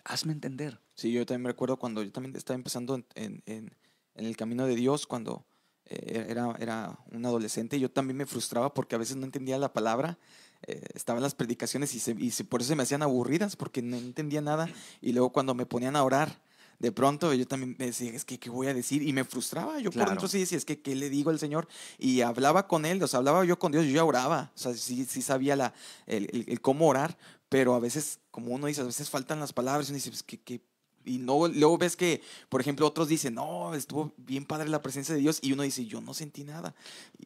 [0.03, 0.79] hazme entender.
[0.95, 3.75] Sí, yo también me recuerdo cuando yo también estaba empezando en, en,
[4.15, 5.45] el camino de Dios, cuando
[5.85, 9.71] eh, era, era un adolescente, yo también me frustraba porque a veces no entendía la
[9.71, 10.17] palabra.
[10.67, 14.41] Eh, estaban las predicaciones y, y por eso se me hacían aburridas porque no entendía
[14.41, 14.69] nada.
[15.01, 16.39] Y luego cuando me ponían a orar,
[16.79, 19.01] de pronto yo también me decía, es que, ¿qué voy a decir?
[19.01, 19.79] Y me frustraba.
[19.79, 21.67] Yo por dentro sí decía, es que, ¿qué le digo al Señor?
[21.97, 24.51] Y hablaba con Él, o sea, hablaba yo con Dios, yo ya oraba.
[24.55, 25.73] O sea, sí, sí sabía la,
[26.07, 27.17] el, el, cómo orar,
[27.49, 30.23] pero a veces, como uno dice, a veces faltan las palabras y uno dice, pues,
[30.23, 30.61] ¿qué, qué
[31.05, 35.15] y no, luego ves que, por ejemplo, otros dicen, no, estuvo bien padre la presencia
[35.15, 35.39] de Dios.
[35.41, 36.75] Y uno dice, yo no sentí nada.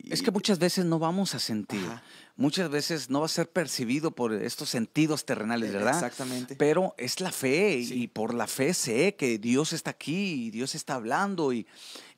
[0.10, 1.86] Es que muchas veces no vamos a sentir.
[2.36, 5.96] Muchas veces no va a ser percibido por estos sentidos terrenales, e, ¿verdad?
[5.96, 6.56] Exactamente.
[6.56, 7.78] Pero es la fe.
[7.78, 11.54] Y por la fe sé que Dios está aquí y Dios está hablando.
[11.54, 11.67] Y,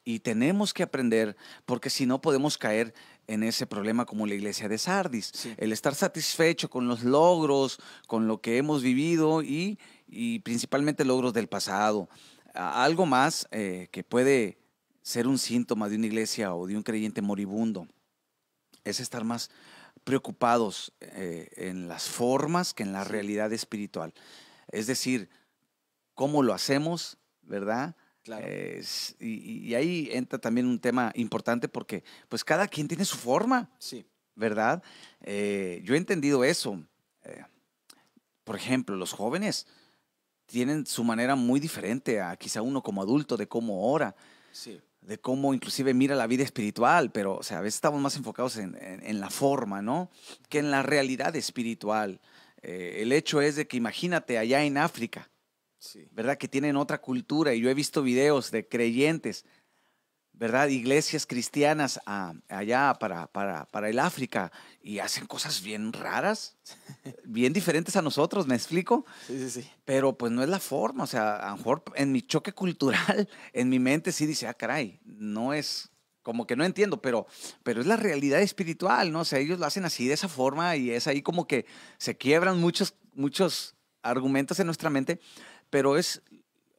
[0.03, 2.93] y tenemos que aprender, porque si no podemos caer
[3.27, 5.31] en ese problema como la iglesia de Sardis.
[5.57, 11.33] El estar satisfecho con los logros, con lo que hemos vivido y y principalmente logros
[11.33, 12.09] del pasado.
[12.53, 14.57] Algo más eh, que puede
[15.01, 17.87] ser un síntoma de una iglesia o de un creyente moribundo
[18.83, 19.49] es estar más
[20.05, 24.13] preocupados eh, en las formas que en la realidad espiritual.
[24.71, 25.29] Es decir,
[26.13, 27.95] cómo lo hacemos, ¿verdad?
[29.19, 34.03] y, ahí entra también un tema importante porque pues cada quien tiene su forma, sí.
[34.33, 34.81] ¿verdad?
[35.21, 36.81] Eh, yo he entendido eso.
[38.43, 39.67] por ejemplo, los jóvenes
[40.45, 44.15] tienen su manera muy diferente a quizá uno como adulto de cómo ora,
[45.05, 48.57] de cómo inclusive mira la vida espiritual, pero o sea, a veces estamos más enfocados
[48.57, 50.09] en, la forma, ¿no?
[50.49, 52.19] Que en la realidad espiritual.
[52.61, 55.29] Eh, el hecho es de que imagínate allá en África,
[56.11, 56.37] ¿verdad?
[56.37, 59.45] Que tienen otra cultura y yo he visto videos de creyentes
[60.37, 60.67] ¿verdad?
[60.67, 61.99] Iglesias cristianas
[62.49, 66.57] allá para, para, para, el África y hacen cosas bien raras,
[67.23, 69.05] bien diferentes a nosotros, ¿me explico?
[69.27, 69.69] Sí, sí, sí.
[69.85, 73.29] Pero pues no es la forma, o sea, a lo mejor en mi choque cultural,
[73.53, 75.89] en mi mente sí dice, ah, caray, no es
[76.21, 77.27] como que no entiendo, pero,
[77.61, 79.19] pero es la realidad espiritual, ¿no?
[79.19, 81.67] O sea, ellos lo hacen así, de esa forma, y es ahí como que
[81.99, 85.19] se quiebran muchos, muchos argumentos en nuestra mente,
[85.69, 86.23] pero es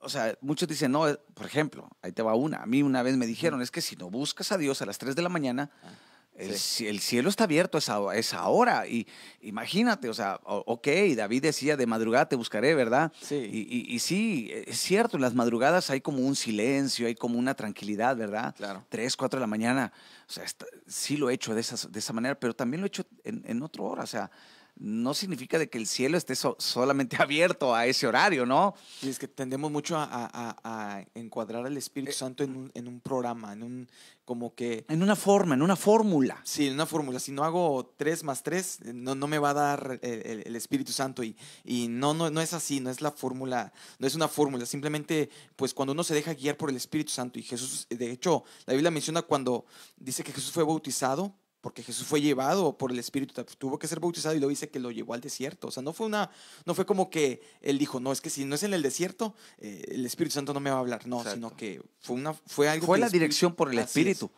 [0.07, 2.59] o sea, muchos dicen, no, eh, por ejemplo, ahí te va una.
[2.59, 4.99] A mí una vez me dijeron, es que si no buscas a Dios a las
[4.99, 5.91] 3 de la mañana, ah,
[6.37, 8.87] el, cielo está abierto a esa, hora.
[8.87, 9.09] Y
[9.41, 13.13] imagínate, o sea, ok, David decía, de madrugada te buscaré, ¿verdad?
[13.21, 13.35] Sí.
[13.35, 17.55] Y, y, sí, es cierto, en las madrugadas hay como un silencio, hay como una
[17.55, 18.55] tranquilidad, ¿verdad?
[18.55, 18.85] Claro.
[18.89, 19.93] 3, 4 de la mañana.
[20.29, 20.45] O sea,
[20.87, 23.43] sí lo he hecho de, esas, de esa manera, pero también lo he hecho en,
[23.45, 24.03] en otra hora.
[24.05, 24.31] O sea,
[24.79, 28.75] no significa de que el cielo esté solamente abierto a ese horario, ¿no?
[29.03, 33.01] Y es que tendemos mucho a, encuadrar al Espíritu eh, Santo en un, en un,
[33.01, 33.89] programa, en un
[34.25, 34.85] como que...
[34.89, 36.41] En una forma, en una fórmula.
[36.45, 37.21] Sí, en una fórmula.
[37.21, 41.23] Si no hago tres más tres, no, no me va a dar el, Espíritu Santo.
[41.23, 44.67] Y, y no, no, no es así, no es la fórmula, no es una fórmula.
[44.67, 48.43] Simplemente, pues cuando uno se deja guiar por el Espíritu Santo y Jesús, de hecho,
[48.67, 49.65] la Biblia menciona cuando
[49.97, 51.33] dice que Jesús fue bautizado,
[51.67, 54.79] porque Jesús fue llevado por el Espíritu, tuvo que ser bautizado y luego dice que
[54.79, 55.67] lo llevó al desierto.
[55.67, 56.31] O sea, no fue una,
[56.65, 59.35] no fue como que él dijo, no, es que si no es en el desierto,
[59.59, 61.09] eh, el Espíritu Santo no me va a hablar.
[61.09, 62.87] No, sino que fue una, fue algo.
[62.87, 64.31] Fue la dirección por el Espíritu.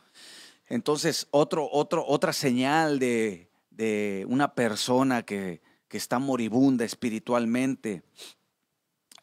[0.70, 8.04] Entonces, otro, otro, otra señal de, de una persona que, que está moribunda espiritualmente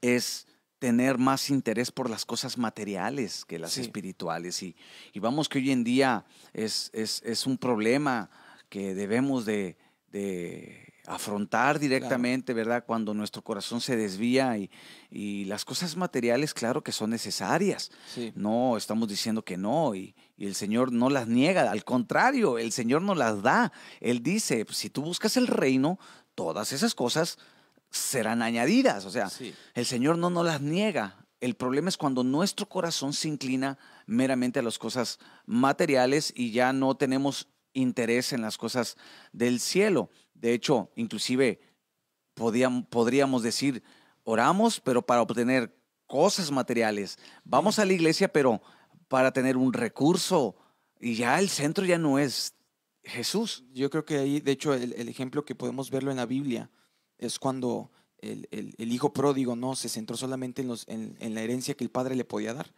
[0.01, 0.45] es
[0.79, 4.61] tener más interés por las cosas materiales que las espirituales.
[4.61, 4.75] Y,
[5.13, 8.29] y, vamos que hoy en día es, es, es un problema
[8.69, 9.77] que debemos de,
[10.11, 12.83] de afrontar directamente, ¿verdad?
[12.85, 14.69] Cuando nuestro corazón se desvía y,
[15.09, 17.91] y, las cosas materiales, claro que son necesarias.
[18.33, 22.71] No estamos diciendo que no y, y, el Señor no las niega, al contrario, el
[22.71, 23.71] Señor nos las da.
[23.99, 25.99] Él dice, si tú buscas el reino,
[26.33, 27.37] todas esas cosas
[27.97, 29.05] serán añadidas.
[29.05, 29.29] O sea,
[29.73, 31.25] el Señor no nos las niega.
[31.39, 36.73] El problema es cuando nuestro corazón se inclina meramente a las cosas materiales y ya
[36.73, 38.97] no tenemos interés en las cosas
[39.31, 40.09] del cielo.
[40.33, 41.59] De hecho, inclusive
[42.33, 43.83] podríamos decir,
[44.23, 45.75] oramos, pero para obtener
[46.07, 47.17] cosas materiales.
[47.43, 48.61] Vamos a la iglesia, pero
[49.07, 50.55] para tener un recurso.
[50.99, 52.55] Y ya el centro ya no es
[53.03, 53.63] Jesús.
[53.73, 56.69] Yo creo que ahí, de hecho, el, ejemplo que podemos verlo en la Biblia
[57.17, 57.91] es cuando
[58.31, 62.15] el, hijo pródigo no se centró solamente en, los, en, la herencia que el padre
[62.15, 62.73] le podía dar.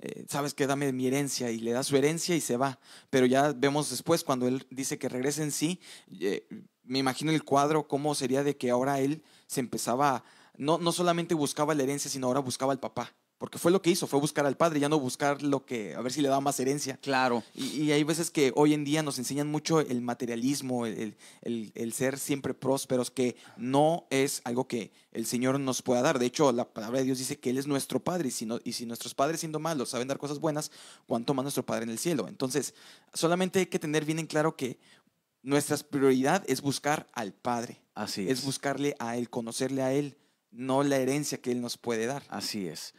[0.00, 2.78] Eh, Sabes que dame mi herencia y le da su herencia y se va.
[3.08, 5.80] Pero ya vemos después cuando él dice que regrese en sí,
[6.20, 6.46] eh,
[6.84, 10.24] me imagino el cuadro, cómo sería de que ahora él se empezaba,
[10.56, 13.14] no, no solamente buscaba la herencia, sino ahora buscaba al papá.
[13.40, 16.02] Porque fue lo que hizo, fue buscar al padre, ya no buscar lo que, a
[16.02, 16.98] ver si le daba más herencia.
[16.98, 17.42] Claro.
[17.54, 22.18] Y, hay veces que hoy en día nos enseñan mucho el materialismo, el, el, ser
[22.18, 26.18] siempre prósperos, que no es algo que el Señor nos pueda dar.
[26.18, 28.74] De hecho, la palabra de Dios dice que Él es nuestro Padre, y si, y
[28.74, 30.70] si nuestros padres siendo malos saben dar cosas buenas,
[31.06, 32.28] ¿cuánto más nuestro Padre en el cielo?
[32.28, 32.74] Entonces,
[33.14, 34.78] solamente hay que tener bien en claro que
[35.42, 37.80] nuestra prioridad es buscar al Padre.
[37.94, 38.40] Así es.
[38.40, 40.18] Es buscarle a Él, conocerle a Él,
[40.50, 42.22] no la herencia que Él nos puede dar.
[42.28, 42.94] Así es.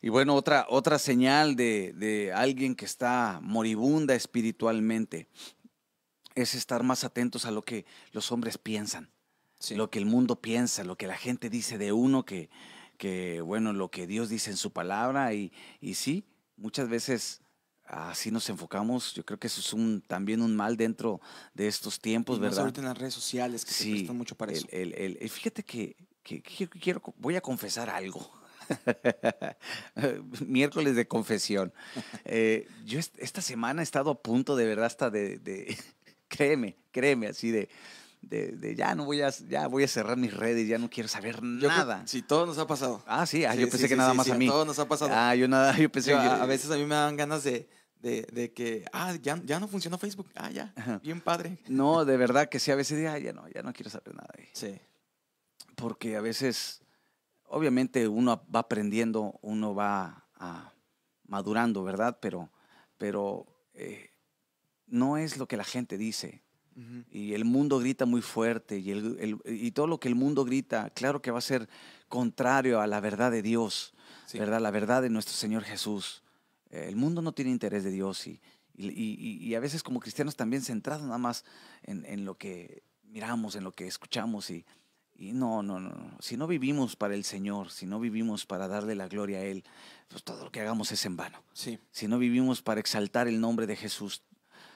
[0.00, 5.28] Y bueno, otra, otra señal de, alguien que está moribunda espiritualmente
[6.34, 9.10] es estar más atentos a lo que los hombres piensan,
[9.70, 12.48] lo que el mundo piensa, lo que la gente dice de uno, que,
[12.96, 15.34] que bueno, lo que Dios dice en su palabra.
[15.34, 16.24] Y, y sí,
[16.56, 17.40] muchas veces
[17.88, 19.14] así nos enfocamos.
[19.14, 21.20] Yo creo que eso es un, también un mal dentro
[21.54, 22.60] de estos tiempos, ¿verdad?
[22.60, 24.66] Ahorita en las redes sociales que se prestan mucho para eso.
[24.68, 26.07] fíjate que, que,
[26.80, 28.30] quiero, voy a confesar algo.
[30.46, 31.72] Miércoles de confesión.
[32.24, 35.76] Eh, yo esta semana he estado a punto de verdad hasta de,
[36.28, 37.68] créeme, créeme, así de,
[38.20, 41.42] de, ya no voy a, ya voy a cerrar mis redes, ya no quiero saber
[41.42, 42.02] nada.
[42.06, 43.02] Sí, todo nos ha pasado.
[43.06, 44.46] Ah, sí, ah, yo pensé que nada más a mí.
[44.46, 45.10] Todo nos ha pasado.
[45.14, 46.14] Ah, yo nada, yo pensé.
[46.14, 47.68] a, veces a mí me dan ganas de,
[48.00, 50.30] de, que, ah, ya, ya no funcionó Facebook.
[50.34, 51.58] Ah, ya, bien padre.
[51.68, 54.28] No, de verdad que sí, a veces ah, ya no, ya no quiero saber nada
[54.36, 54.46] ahí.
[54.52, 54.78] Sí.
[55.78, 56.82] Porque a veces
[57.44, 60.72] obviamente uno va aprendiendo, uno va ah,
[61.26, 62.18] madurando, ¿verdad?
[62.20, 62.50] Pero,
[62.98, 64.10] pero eh,
[64.86, 66.42] no es lo que la gente dice.
[67.10, 70.90] Y el mundo grita muy fuerte y, el, y todo lo que el mundo grita,
[70.90, 71.68] claro que va a ser
[72.08, 73.94] contrario a la verdad de Dios,
[74.32, 74.60] ¿verdad?
[74.60, 76.22] La verdad de nuestro Señor Jesús.
[76.70, 78.40] el mundo no tiene interés de Dios y,
[78.76, 81.44] y, a veces como cristianos también centrados nada más
[81.82, 84.64] en, en, lo que miramos, en lo que escuchamos y,
[85.18, 88.94] y no, no, no, si no vivimos para el Señor, si no vivimos para darle
[88.94, 89.64] la gloria a Él,
[90.08, 91.42] pues todo lo que hagamos es en vano.
[91.52, 91.78] Sí.
[91.90, 94.22] Si no vivimos para exaltar el nombre de Jesús,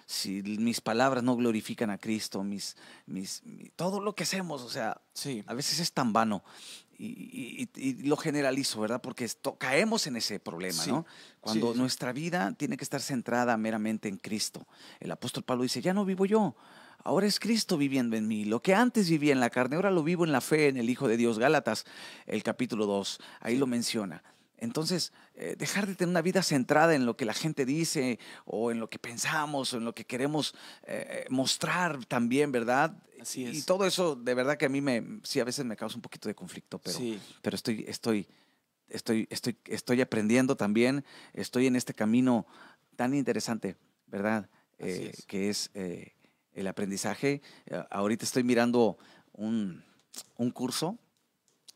[0.05, 2.76] si mis palabras no glorifican a Cristo, mis,
[3.07, 3.42] mis,
[3.76, 5.44] todo lo que hacemos, o sea, sí.
[5.46, 6.42] a veces es tan vano.
[6.98, 7.68] Y,
[8.05, 9.00] lo generalizo, ¿verdad?
[9.00, 9.28] Porque
[9.59, 11.07] caemos en ese problema, ¿no?
[11.40, 14.68] Cuando nuestra vida tiene que estar centrada meramente en Cristo.
[15.00, 16.55] El apóstol Pablo dice, ya no vivo yo,
[17.04, 18.44] Ahora es Cristo viviendo en mí.
[18.44, 20.88] Lo que antes vivía en la carne, ahora lo vivo en la fe en el
[20.88, 21.38] Hijo de Dios.
[21.38, 21.84] Gálatas,
[22.26, 24.22] el capítulo 2, ahí lo menciona.
[24.62, 28.70] Entonces, eh, dejar de tener una vida centrada en lo que la gente dice o
[28.70, 32.96] en lo que pensamos o en lo que queremos eh, mostrar también, ¿verdad?
[33.20, 33.56] Así es.
[33.56, 36.02] Y todo eso, de verdad que a mí me, sí, a veces me causa un
[36.02, 36.96] poquito de conflicto, pero,
[37.42, 38.28] pero estoy, estoy,
[38.88, 42.46] estoy, estoy, estoy aprendiendo también, estoy en este camino
[42.94, 43.74] tan interesante,
[44.06, 44.48] ¿verdad?
[44.78, 45.72] Eh, que es
[46.54, 47.42] el aprendizaje.
[47.66, 48.98] Eh, ahorita estoy mirando
[49.32, 49.84] un,
[50.52, 50.98] curso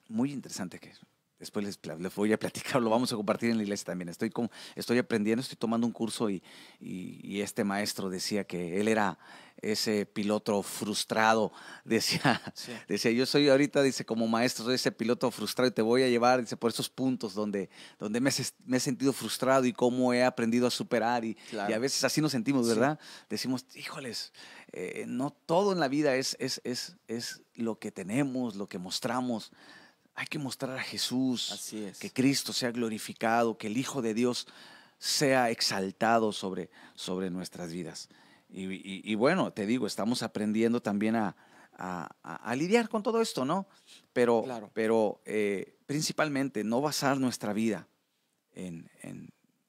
[0.08, 0.92] muy interesante que
[1.38, 4.08] después les, voy a platicar, lo vamos a compartir en la iglesia también.
[4.08, 6.42] Estoy, con, estoy aprendiendo, estoy tomando un curso y,
[6.80, 9.18] y, este maestro decía que él era
[9.62, 11.52] ese piloto frustrado.
[11.84, 12.42] Decía,
[12.88, 16.08] decía, yo soy ahorita, dice, como maestro, soy ese piloto frustrado y te voy a
[16.08, 20.66] llevar, dice, por esos puntos donde, donde me, he sentido frustrado y cómo he aprendido
[20.66, 21.24] a superar.
[21.24, 22.98] Y, y a veces así nos sentimos, ¿verdad?
[23.30, 24.32] Decimos, híjoles,
[24.78, 28.78] eh, no todo en la vida es, es, es, es lo que tenemos, lo que
[28.78, 29.50] mostramos.
[30.14, 31.98] Hay que mostrar a Jesús, Así es.
[31.98, 34.46] que Cristo sea glorificado, que el Hijo de Dios
[34.98, 38.10] sea exaltado sobre, sobre nuestras vidas.
[38.50, 41.34] Y, bueno, te digo, estamos aprendiendo también a,
[42.54, 43.66] lidiar con todo esto, ¿no?
[44.12, 47.88] Pero, pero eh, principalmente no basar nuestra vida
[48.52, 48.90] en,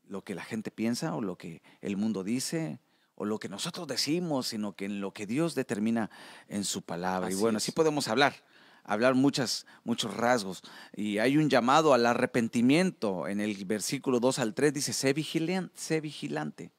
[0.03, 2.79] lo que la gente piensa o lo que el mundo dice
[3.17, 6.09] o lo que nosotros decimos, sino que en lo que Dios determina
[6.47, 7.31] en su palabra.
[7.31, 8.35] y bueno, así podemos hablar,
[8.83, 10.61] hablar muchas, muchos rasgos.
[10.95, 15.73] Y hay un llamado al arrepentimiento en el versículo 2 al 3, dice, sé vigilante,
[15.75, 16.71] sé vigilante,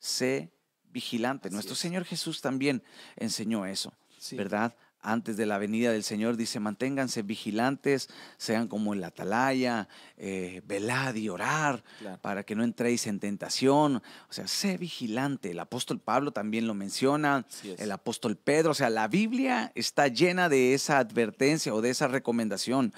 [0.00, 1.50] sé vigilante.
[1.50, 2.82] Nuestro Señor Jesús también
[3.14, 3.94] enseñó eso,
[4.32, 4.74] ¿verdad?
[5.02, 10.60] Antes de la venida del Señor, dice, manténganse vigilantes, sean como en la atalaya, eh,
[10.66, 11.82] velad y orar,
[12.20, 13.96] para que no entréis en tentación.
[13.96, 15.52] O sea, sé vigilante.
[15.52, 17.46] El apóstol Pablo también lo menciona,
[17.78, 18.72] el apóstol Pedro.
[18.72, 22.92] O sea, la Biblia está llena de esa advertencia o de esa recomendación.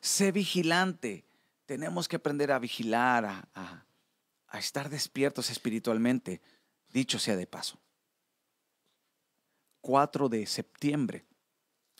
[0.00, 1.24] Sé vigilante.
[1.64, 3.86] Tenemos que aprender a vigilar, a,
[4.48, 6.42] a estar despiertos espiritualmente.
[6.92, 7.80] Dicho sea de paso.
[9.80, 11.24] 4 de septiembre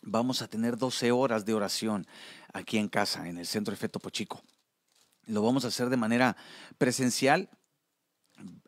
[0.02, 2.06] vamos a tener 12 horas de oración
[2.52, 4.42] aquí en casa, en el Centro Efecto Pochico.
[5.26, 6.36] Lo vamos a hacer de manera
[6.78, 7.48] presencial,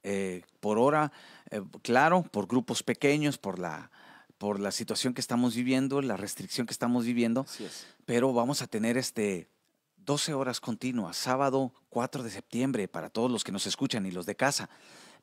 [0.02, 1.12] eh, por hora,
[1.50, 3.90] eh, claro, por grupos pequeños, por la,
[4.38, 7.46] por la situación que estamos viviendo, la restricción que estamos viviendo,
[8.06, 9.48] pero vamos a tener este
[9.98, 14.26] 12 horas continuas, sábado 4 de septiembre, para todos los que nos escuchan y los
[14.26, 14.70] de casa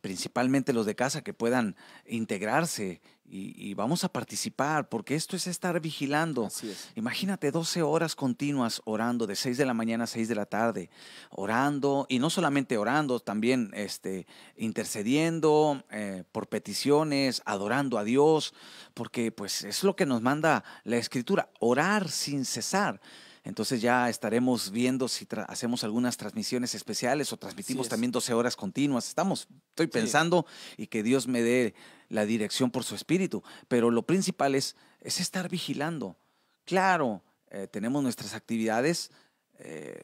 [0.02, 1.76] principalmente los de casa, que puedan
[2.06, 6.48] integrarse y, vamos a participar, porque esto es estar vigilando.
[6.96, 10.90] Imagínate 12 horas continuas orando, de 6 de la mañana a 6 de la tarde,
[11.32, 14.28] orando, y no solamente orando, también este,
[14.58, 18.54] intercediendo eh, por peticiones, adorando a Dios,
[18.94, 23.02] porque pues es lo que nos manda la Escritura, orar sin cesar.
[23.46, 29.08] Entonces ya estaremos viendo si hacemos algunas transmisiones especiales o transmitimos también 12 horas continuas.
[29.08, 31.76] Estamos, estoy pensando y que Dios me dé
[32.10, 33.44] la dirección por su espíritu.
[33.68, 36.18] Pero lo principal es, es estar vigilando.
[36.66, 37.22] Claro,
[37.52, 39.12] eh, tenemos nuestras actividades.
[39.60, 40.04] Eh,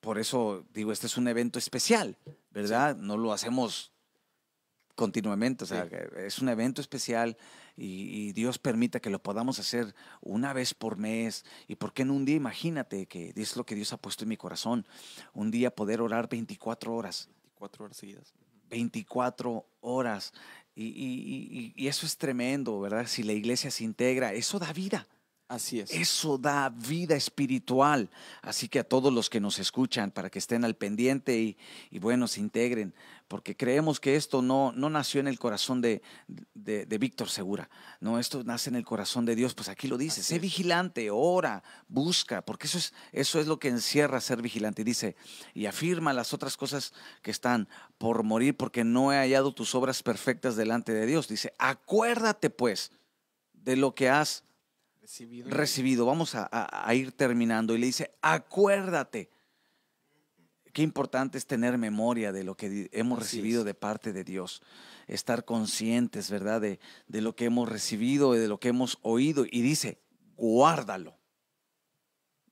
[0.00, 2.16] por eso digo, este es un evento especial,
[2.50, 2.96] ¿verdad?
[2.96, 3.92] No lo hacemos
[4.96, 7.36] continuamente, o sea, es un evento especial
[7.76, 11.44] y, Dios permita que lo podamos hacer una vez por mes.
[11.68, 12.36] ¿Y por qué en un día?
[12.36, 14.86] Imagínate que es lo que Dios ha puesto en mi corazón.
[15.34, 17.28] Un día poder orar 24 horas.
[17.58, 18.34] 24 horas seguidas.
[18.70, 20.32] 24 horas.
[20.74, 23.06] Y, y, eso es tremendo, ¿verdad?
[23.06, 25.06] Si la iglesia se integra, eso da vida.
[25.48, 25.92] Así es.
[25.92, 28.10] Eso da vida espiritual.
[28.42, 31.56] Así que a todos los que nos escuchan, para que estén al pendiente y,
[31.90, 32.94] y bueno, se integren,
[33.28, 37.68] porque creemos que esto no, no nació en el corazón de, de, Víctor Segura.
[38.00, 39.54] No, esto nace en el corazón de Dios.
[39.54, 43.68] Pues aquí lo dice, sé vigilante, ora, busca, porque eso es, eso es lo que
[43.68, 44.82] encierra ser vigilante.
[44.82, 45.16] Y dice,
[45.54, 46.92] y afirma las otras cosas
[47.22, 47.68] que están
[47.98, 51.28] por morir, porque no he hallado tus obras perfectas delante de Dios.
[51.28, 52.90] Dice, acuérdate pues
[53.52, 54.44] de lo que has
[55.46, 56.06] recibido.
[56.06, 57.74] Vamos a, ir terminando.
[57.74, 59.30] Y le dice, acuérdate.
[60.72, 64.62] Qué importante es tener memoria de lo que hemos recibido de parte de Dios.
[65.06, 66.60] Estar conscientes, ¿verdad?
[66.60, 69.46] De, de lo que hemos recibido y de lo que hemos oído.
[69.50, 70.02] Y dice,
[70.36, 71.16] guárdalo.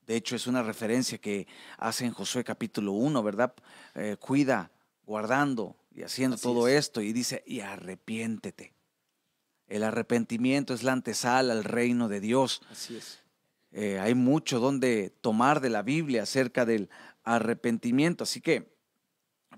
[0.07, 1.47] De hecho, es una referencia que
[1.79, 3.55] hace en Josué capítulo 1, ¿verdad?
[3.95, 4.71] Eh, cuida,
[5.07, 7.01] guardando y haciendo todo esto.
[7.01, 8.74] Y dice, y arrepiéntete.
[9.69, 12.61] El arrepentimiento es la antesala al reino de Dios.
[12.71, 13.21] Así es.
[13.73, 16.91] Eh, hay mucho donde tomar de la Biblia acerca del
[17.25, 18.25] arrepentimiento.
[18.25, 18.73] Así que,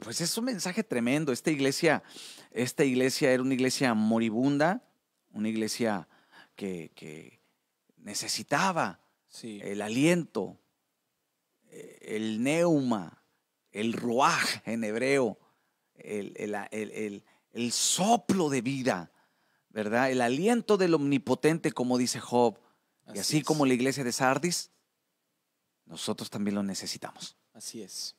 [0.03, 1.33] pues es un mensaje tremendo.
[1.33, 2.03] Esta iglesia,
[2.51, 4.83] esta iglesia era una iglesia moribunda,
[5.33, 6.09] una iglesia
[6.55, 7.41] que,
[7.99, 9.01] necesitaba
[9.43, 10.59] el aliento,
[11.71, 13.23] eh, el neuma,
[13.73, 15.39] el ruaj en hebreo,
[15.97, 19.11] el, el soplo de vida
[19.77, 20.11] ¿verdad?
[20.11, 22.59] El aliento del omnipotente, como dice Job.
[23.15, 24.71] y así como la iglesia de Sardis,
[25.85, 27.37] nosotros también lo necesitamos.
[27.53, 28.17] Así es.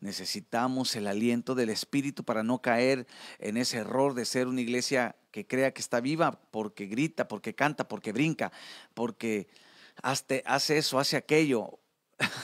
[0.00, 3.06] Necesitamos el aliento del Espíritu para no caer
[3.38, 7.54] en ese error de ser una iglesia que crea que está viva porque grita, porque
[7.54, 8.50] canta, porque brinca,
[8.92, 9.46] porque
[10.02, 11.78] hace, hace eso, hace aquello.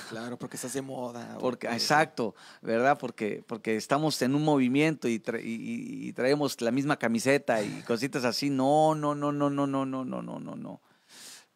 [0.09, 1.37] Claro, porque estás de moda.
[1.41, 2.97] Porque, exacto, ¿verdad?
[2.99, 8.51] Porque, porque estamos en un movimiento y, y, traemos la misma camiseta y cositas así.
[8.51, 10.81] No, no, no, no, no, no, no, no, no, no, no.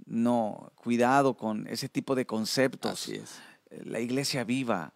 [0.06, 2.92] No, cuidado con ese tipo de conceptos.
[2.92, 3.38] Así es.
[3.84, 4.94] La iglesia viva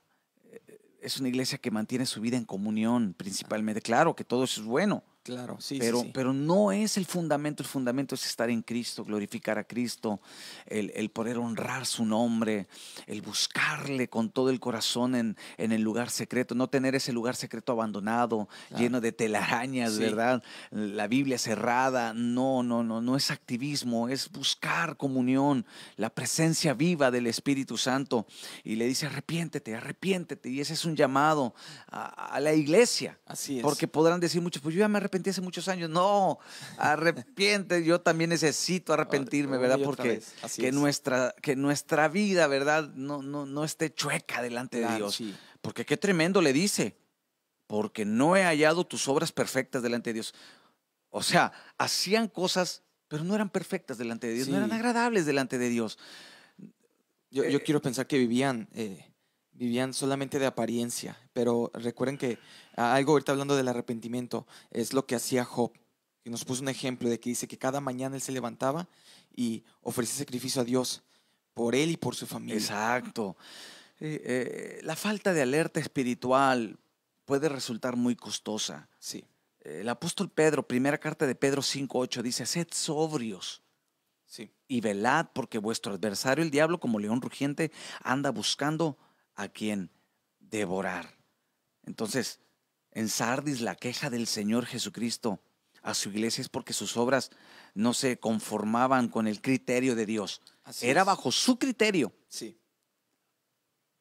[1.00, 3.80] es una iglesia que mantiene su vida en comunión principalmente.
[3.82, 7.62] Claro que todo eso es bueno Claro, sí, pero, sí, Pero no es el fundamento,
[7.62, 10.20] el fundamento es estar en Cristo, glorificar a Cristo,
[10.66, 12.66] el, el poder honrar su nombre,
[13.06, 17.36] el buscarle con todo el corazón en, en, el lugar secreto, no tener ese lugar
[17.36, 20.42] secreto abandonado, lleno de telarañas, ¿verdad?
[20.72, 25.64] La Biblia cerrada, no, no, no, no es activismo, es buscar comunión,
[25.96, 28.26] la presencia viva del Espíritu Santo.
[28.64, 30.48] Y le dice, arrepiéntete, arrepiéntete.
[30.48, 31.54] Y ese es un llamado
[31.86, 33.20] a, a la iglesia.
[33.24, 33.62] Así es.
[33.62, 35.90] Porque podrán decir muchos, pues yo ya me arrepentí hace muchos años.
[35.90, 36.38] No,
[36.78, 39.78] arrepiente, yo también necesito arrepentirme, ¿verdad?
[39.84, 40.22] Porque
[40.56, 42.90] que nuestra, que nuestra vida, ¿verdad?
[42.94, 45.22] No, no, no esté chueca delante de Dios.
[45.60, 46.96] Porque qué tremendo le dice.
[47.66, 50.34] Porque no he hallado tus obras perfectas delante de Dios.
[51.10, 55.58] O sea, hacían cosas pero no eran perfectas delante de Dios, no eran agradables delante
[55.58, 55.98] de Dios.
[57.30, 58.70] Yo, yo quiero pensar que vivían,
[59.52, 62.38] vivían solamente de apariencia, pero recuerden que
[62.76, 65.72] algo ahorita hablando del arrepentimiento es lo que hacía Job,
[66.22, 68.88] que nos puso un ejemplo de que dice que cada mañana él se levantaba
[69.34, 71.02] y ofrecía sacrificio a Dios
[71.54, 72.56] por él y por su familia.
[72.56, 73.36] Exacto.
[74.00, 76.78] Eh, eh, la falta de alerta espiritual
[77.24, 78.88] puede resultar muy costosa.
[78.98, 79.24] Sí.
[79.60, 83.62] El apóstol Pedro, primera carta de Pedro 5.8, dice, sed sobrios
[84.26, 84.50] sí.
[84.66, 87.70] y velad porque vuestro adversario, el diablo, como león rugiente,
[88.02, 88.98] anda buscando
[89.34, 89.90] a quien
[90.40, 91.16] devorar.
[91.84, 92.40] Entonces,
[92.92, 95.40] en Sardis la queja del Señor Jesucristo
[95.82, 97.30] a su iglesia es porque sus obras
[97.74, 100.40] no se conformaban con el criterio de Dios.
[100.80, 102.12] Era bajo su criterio.
[102.28, 102.56] Sí.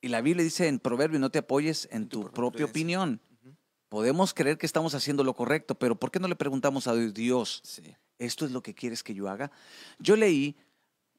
[0.02, 3.20] Y la Biblia dice en Proverbio, no te apoyes en tu, propia opinión.
[3.90, 7.62] Podemos creer que estamos haciendo lo correcto, pero ¿por qué no le preguntamos a Dios,
[8.20, 9.52] ¿esto es lo que quieres que yo haga?
[10.00, 10.56] Yo leí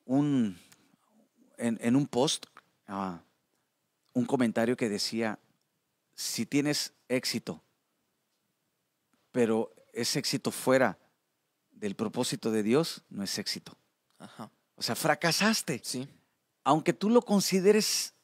[0.07, 0.59] un,
[1.59, 2.47] en, un post
[2.87, 3.21] ah,
[4.15, 5.39] un comentario que decía,
[6.23, 7.63] si tienes éxito,
[9.33, 10.99] pero es éxito fuera
[11.73, 13.77] del propósito de Dios, no es éxito.
[14.77, 15.81] O sea, fracasaste.
[15.83, 16.09] Sí.
[16.63, 18.15] Aunque tú lo consideres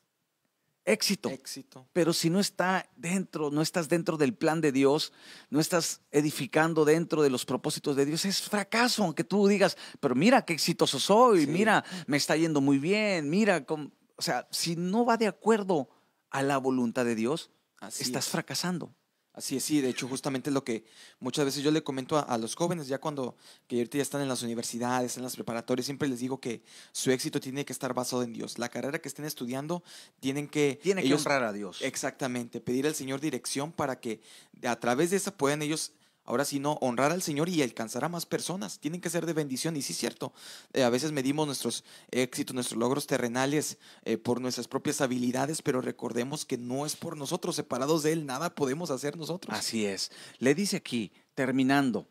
[0.84, 1.28] éxito.
[1.28, 1.86] Éxito.
[1.92, 5.12] Pero si no está dentro, no estás dentro del plan de Dios,
[5.50, 10.14] no estás edificando dentro de los propósitos de Dios, es fracaso, aunque tú digas, pero
[10.14, 15.04] mira qué exitoso soy, mira, me está yendo muy bien, mira, o sea, si no
[15.04, 15.90] va de acuerdo
[16.30, 17.50] a la voluntad de Dios,
[17.98, 18.94] estás fracasando.
[19.38, 20.84] Así es, sí, de hecho justamente lo que
[21.20, 23.36] muchas veces yo le comento a, los jóvenes, ya cuando
[23.68, 27.12] que ahorita ya están en las universidades, en las preparatorias, siempre les digo que su
[27.12, 28.58] éxito tiene que estar basado en Dios.
[28.58, 29.84] La carrera que estén estudiando
[30.18, 30.80] tienen que...
[30.82, 31.82] Tiene que honrar a Dios.
[31.82, 34.20] Exactamente, pedir al Señor dirección para que
[34.64, 35.92] a través de esa puedan ellos
[36.28, 38.78] ahora sí no, honrar al Señor y alcanzar a más personas.
[38.80, 39.76] Tienen que ser de bendición.
[39.76, 40.34] Y sí es cierto,
[40.74, 45.80] eh, a veces medimos nuestros éxitos, nuestros logros terrenales eh, por nuestras propias habilidades, pero
[45.80, 49.56] recordemos que no es por nosotros, separados de Él, nada podemos hacer nosotros.
[49.56, 50.12] Así es.
[50.38, 52.06] Le dice aquí, terminando,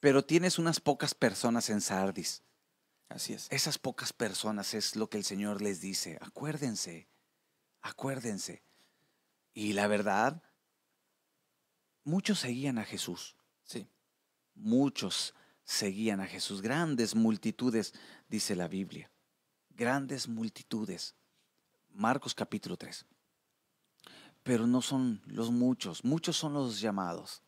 [0.00, 2.42] pero tienes unas pocas personas en Sardis.
[3.10, 3.48] Así es.
[3.50, 6.18] Esas pocas personas es lo que el Señor les dice.
[6.22, 7.10] Acuérdense,
[7.82, 8.62] acuérdense.
[9.52, 10.42] Y la verdad,
[12.04, 13.37] muchos seguían a Jesús.
[14.58, 17.94] Muchos seguían a Jesús, grandes multitudes,
[18.28, 19.10] dice la Biblia.
[19.70, 21.14] Grandes multitudes.
[21.90, 23.06] Marcos capítulo 3.
[24.42, 27.42] Pero no son los muchos, muchos son los llamados.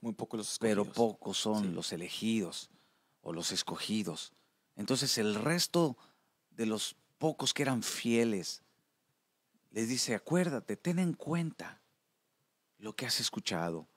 [0.00, 0.86] Muy pocos los escogidos.
[0.86, 2.70] Pero pocos son los elegidos
[3.22, 4.32] o los escogidos.
[4.76, 5.96] Entonces el resto
[6.50, 8.62] de los pocos que eran fieles
[9.70, 11.80] les dice, acuérdate, ten en cuenta
[12.78, 13.88] lo que has escuchado.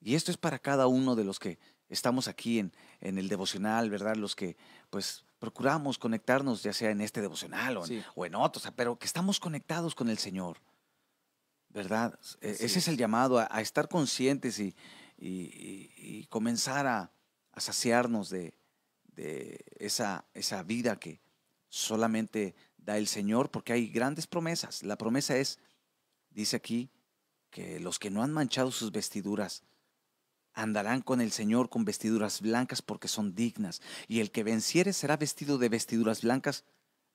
[0.00, 1.58] Y esto es para cada uno de los que
[1.88, 4.16] estamos aquí en, en el devocional, ¿verdad?
[4.16, 4.56] Los que
[4.90, 7.76] pues procuramos conectarnos, ya sea en este devocional
[8.14, 10.58] o en, otros, pero que estamos conectados con el Señor,
[11.68, 12.18] ¿verdad?
[12.40, 12.88] E, ese es.
[12.88, 14.74] el llamado a, estar conscientes y,
[15.18, 17.12] y, comenzar a,
[17.52, 18.54] a saciarnos de,
[19.04, 21.20] de esa, esa vida que
[21.68, 24.82] solamente da el Señor, porque hay grandes promesas.
[24.82, 25.58] La promesa es,
[26.30, 26.90] dice aquí,
[27.50, 29.62] que los que no han manchado sus vestiduras,
[30.56, 33.82] andarán con el Señor con vestiduras blancas porque son dignas.
[34.08, 36.64] Y el que venciere será vestido de vestiduras blancas.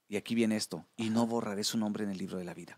[0.07, 2.77] Y aquí viene esto, y no borraré su nombre en el libro de la vida.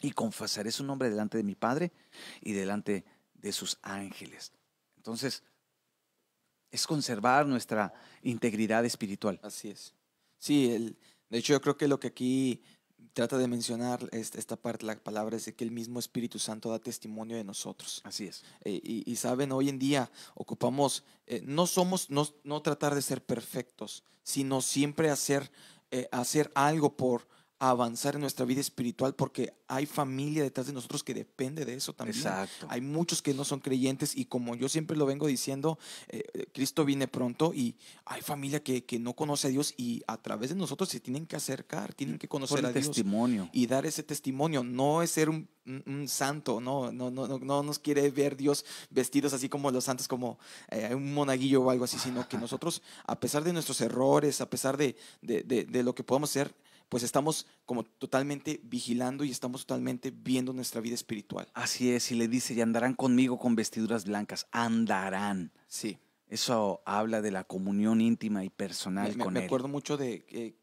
[0.00, 1.92] Y confesaré su nombre delante de mi Padre
[2.40, 3.04] y delante
[3.34, 4.52] de sus ángeles.
[4.96, 5.42] Entonces,
[6.70, 7.92] es conservar nuestra
[8.22, 9.40] integridad espiritual.
[9.42, 9.94] Así es.
[10.38, 10.96] Sí, el,
[11.28, 12.62] de hecho yo creo que lo que aquí
[13.12, 16.78] trata de mencionar esta parte, la palabra es de que el mismo Espíritu Santo da
[16.78, 18.00] testimonio de nosotros.
[18.04, 18.44] Así es.
[18.64, 23.24] Eh, y, saben, hoy en día ocupamos, eh, no somos, no, no, tratar de ser
[23.24, 25.50] perfectos, sino siempre hacer,
[25.90, 27.26] eh, hacer algo por
[27.60, 31.92] avanzar en nuestra vida espiritual porque hay familia detrás de nosotros que depende de eso
[31.92, 32.16] también.
[32.16, 32.66] Exacto.
[32.70, 36.46] Hay muchos que no son creyentes y como yo siempre lo vengo diciendo, eh, eh,
[36.54, 40.48] Cristo viene pronto y hay familia que, que, no conoce a Dios y a través
[40.48, 42.86] de nosotros se tienen que acercar, tienen que conocer a Dios.
[42.86, 43.50] testimonio.
[43.52, 44.64] Y dar ese testimonio.
[44.64, 49.34] No es ser un, un, santo, no, no, no, no, nos quiere ver Dios vestidos
[49.34, 50.38] así como los santos, como
[50.70, 54.48] eh, un monaguillo o algo así, sino que nosotros, a pesar de nuestros errores, a
[54.48, 56.54] pesar de, de, de, de lo que podemos ser,
[56.90, 61.48] pues estamos como totalmente vigilando y estamos totalmente viendo nuestra vida espiritual.
[61.54, 65.52] Así es, y le dice, y andarán conmigo con vestiduras blancas, andarán.
[65.68, 65.98] Sí.
[66.28, 69.42] Eso habla de la comunión íntima y personal con él.
[69.42, 70.56] Me acuerdo mucho de que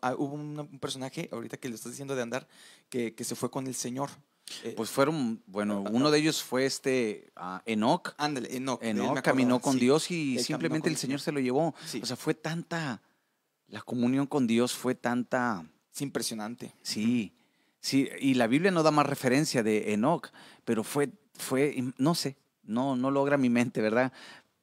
[0.00, 2.48] ah, hubo un, personaje, ahorita que le estás diciendo de andar,
[2.88, 4.08] que, que, se fue con el Señor.
[4.62, 8.14] Eh, pues fueron, bueno, uno de ellos fue este uh, Enoch.
[8.16, 8.82] Ándale, Enoch.
[8.82, 11.74] Enoch caminó con Dios y simplemente el Señor se lo llevó.
[12.02, 13.02] O sea, fue tanta,
[13.68, 15.66] la comunión con Dios fue tanta...
[15.94, 16.74] Es impresionante.
[16.82, 17.32] Sí,
[17.80, 20.30] sí, y la Biblia no da más referencia de Enoch,
[20.64, 24.12] pero fue, fue, no sé, no, no logra mi mente, ¿verdad?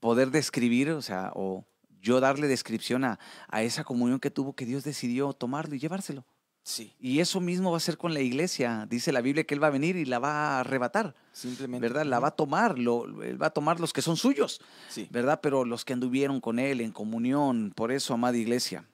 [0.02, 1.66] Poder describir, o sea, o
[2.02, 3.18] yo darle descripción a,
[3.48, 6.26] a esa comunión que tuvo que Dios decidió tomarlo y llevárselo.
[6.64, 6.94] Sí.
[7.00, 8.86] Y eso mismo va a ser con la iglesia.
[8.90, 11.16] Dice la Biblia que Él va a venir y la va a arrebatar.
[11.32, 11.88] Simplemente.
[11.88, 12.06] ¿Verdad?
[12.06, 12.78] La va a tomar.
[12.78, 14.62] Lo, él va a tomar los que son suyos.
[14.90, 15.08] Sí.
[15.10, 15.40] ¿Verdad?
[15.42, 17.74] Pero los que anduvieron con Él en comunión.
[17.76, 18.86] Por eso, amada iglesia,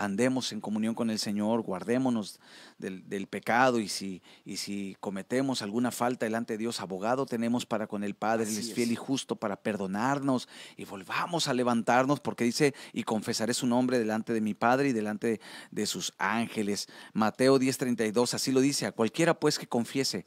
[0.00, 2.40] andemos en comunión con el Señor, guardémonos
[2.78, 7.86] del, pecado y si, y si cometemos alguna falta delante de Dios, abogado tenemos para
[7.86, 10.48] con el Padre, Él es fiel y justo para perdonarnos
[10.78, 14.92] y volvamos a levantarnos porque dice, y confesaré su nombre delante de mi Padre y
[14.92, 15.40] delante
[15.70, 16.88] de sus ángeles.
[17.12, 20.26] Mateo 10:32, así lo dice, a cualquiera pues que confiese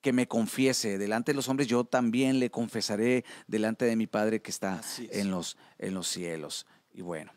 [0.00, 4.42] que me confiese delante de los hombres, yo también le confesaré delante de mi Padre
[4.42, 6.66] que está en los, en los cielos.
[6.92, 7.32] Y bueno,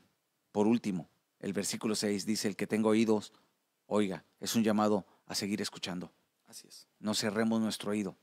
[0.51, 1.07] por último,
[1.45, 3.31] el versículo 6 dice, el que tenga oídos,
[3.85, 6.11] oiga, es un llamado a seguir escuchando.
[6.47, 6.87] Así es.
[6.99, 8.17] No cerremos nuestro oído.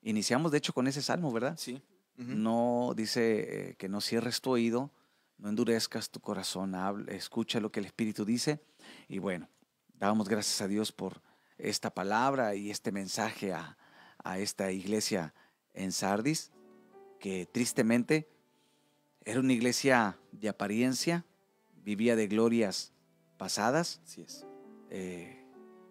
[0.00, 1.56] Iniciamos de hecho con ese salmo, ¿verdad?
[1.58, 1.82] Sí.
[2.14, 4.92] No dice eh, que no cierres tu oído,
[5.38, 6.76] no endurezcas tu corazón,
[7.08, 8.62] escucha lo que el Espíritu dice.
[9.08, 9.48] Y bueno,
[9.94, 11.20] damos gracias a Dios por
[11.58, 13.76] esta palabra y este mensaje a,
[14.22, 15.34] a esta iglesia
[15.74, 16.52] en Sardis,
[17.18, 18.28] que tristemente
[19.24, 21.26] era una iglesia de apariencia,
[21.84, 22.92] vivía de glorias
[23.36, 24.00] pasadas.
[24.16, 24.46] es.
[24.90, 25.44] Eh,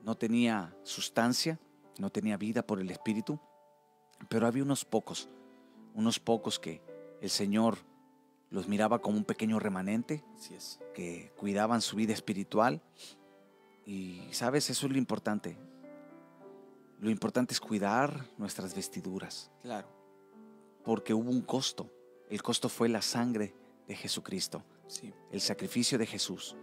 [0.03, 1.59] no tenía sustancia,
[1.99, 3.39] no tenía vida por el Espíritu,
[4.29, 5.29] pero había unos pocos,
[5.93, 6.81] unos pocos que
[7.21, 7.77] el Señor
[8.49, 10.79] los miraba como un pequeño remanente, es.
[10.93, 12.81] que cuidaban su vida espiritual.
[13.85, 15.57] Y sabes, eso es lo importante.
[16.99, 19.49] Lo importante es cuidar nuestras vestiduras.
[19.61, 19.87] Claro.
[20.83, 21.89] Porque hubo un costo.
[22.29, 23.55] El costo fue la sangre
[23.87, 24.63] de Jesucristo.
[25.31, 26.55] El sacrificio de Jesús.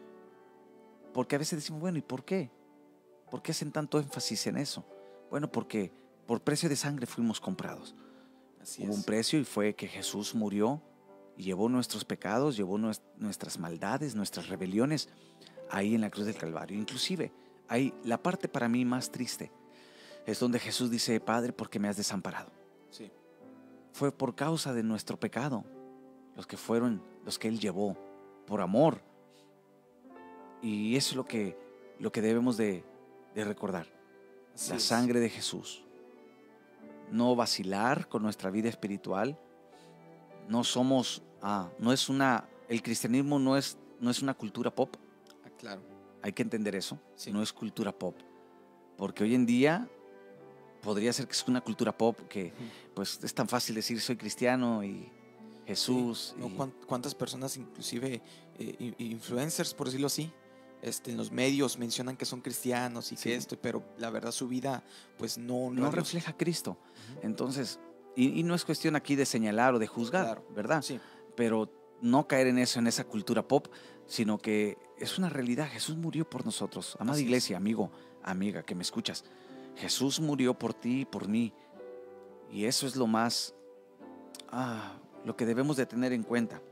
[1.12, 2.50] Porque a veces decimos, bueno, ¿y por qué?
[3.30, 4.84] ¿Por qué hacen tanto énfasis en eso?
[5.30, 5.92] Bueno, porque
[6.26, 7.94] por precio de sangre fuimos comprados.
[8.78, 10.82] Hubo un precio y fue que Jesús murió
[11.36, 15.08] y llevó nuestros pecados, llevó nuestras maldades, nuestras rebeliones
[15.70, 16.78] ahí en la cruz del Calvario.
[16.78, 17.32] Inclusive,
[17.68, 19.50] hay la parte para mí más triste.
[20.26, 22.50] Es donde Jesús dice, Padre, ¿por qué me has desamparado?
[22.90, 23.10] Sí.
[23.92, 25.64] Fue por causa de nuestro pecado,
[26.36, 27.96] los que fueron, los que Él llevó
[28.48, 29.00] por amor.
[30.62, 31.56] Y eso es lo que,
[32.00, 32.82] lo que debemos de,
[33.36, 33.86] recordar.
[34.70, 35.84] la sangre de Jesús.
[37.12, 39.38] No vacilar con nuestra vida espiritual.
[40.48, 44.96] No somos, ah, no es una, el cristianismo no es, no es una cultura pop.
[45.44, 45.82] Ah, claro.
[46.22, 46.98] Hay que entender eso.
[47.30, 48.16] No es cultura pop.
[48.96, 49.88] Porque hoy en día
[50.82, 52.52] podría ser que es una cultura pop que
[52.94, 55.12] pues es tan fácil decir soy cristiano y
[55.68, 56.34] Jesús.
[56.86, 58.22] ¿Cuántas personas, inclusive
[58.58, 60.32] eh, influencers, por decirlo así,
[60.80, 64.48] este, en los medios mencionan que son cristianos y que esto, pero la verdad su
[64.48, 64.82] vida
[65.18, 65.70] pues no...
[65.70, 66.78] No, refleja a Cristo.
[67.22, 67.80] Entonces,
[68.16, 70.80] y, no es cuestión aquí de señalar o de juzgar, ¿verdad?
[70.80, 71.00] Sí.
[71.36, 73.68] Pero no caer en eso, en esa cultura pop,
[74.06, 75.68] sino que es una realidad.
[75.68, 76.96] Jesús murió por nosotros.
[76.98, 77.90] Amada iglesia, amigo,
[78.22, 79.22] amiga, que me escuchas.
[79.76, 81.52] Jesús murió por ti y por mí.
[82.50, 83.54] Y eso es lo más...
[84.50, 84.97] Ah,
[85.28, 86.62] lo que debemos de tener en cuenta.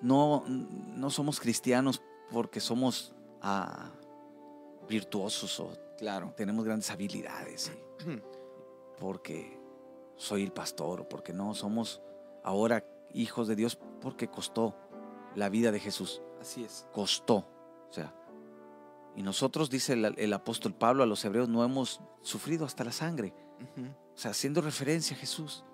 [0.00, 2.02] No, no somos cristianos
[2.32, 3.92] porque somos ah,
[4.88, 6.34] virtuosos o claro.
[6.36, 7.70] tenemos grandes habilidades,
[8.98, 9.56] porque
[10.16, 12.02] soy el pastor o porque no, somos
[12.42, 14.74] ahora hijos de Dios porque costó
[15.36, 16.20] la vida de Jesús.
[16.40, 16.84] Así es.
[16.92, 17.46] Costó.
[17.90, 18.12] O sea,
[19.14, 23.32] y nosotros, dice el, apóstol Pablo a los hebreos, no hemos sufrido hasta la sangre.
[24.16, 25.64] O sea, haciendo referencia a Jesús.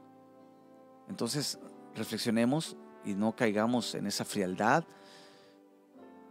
[1.11, 1.58] Entonces,
[1.96, 4.84] reflexionemos y no caigamos en esa frialdad.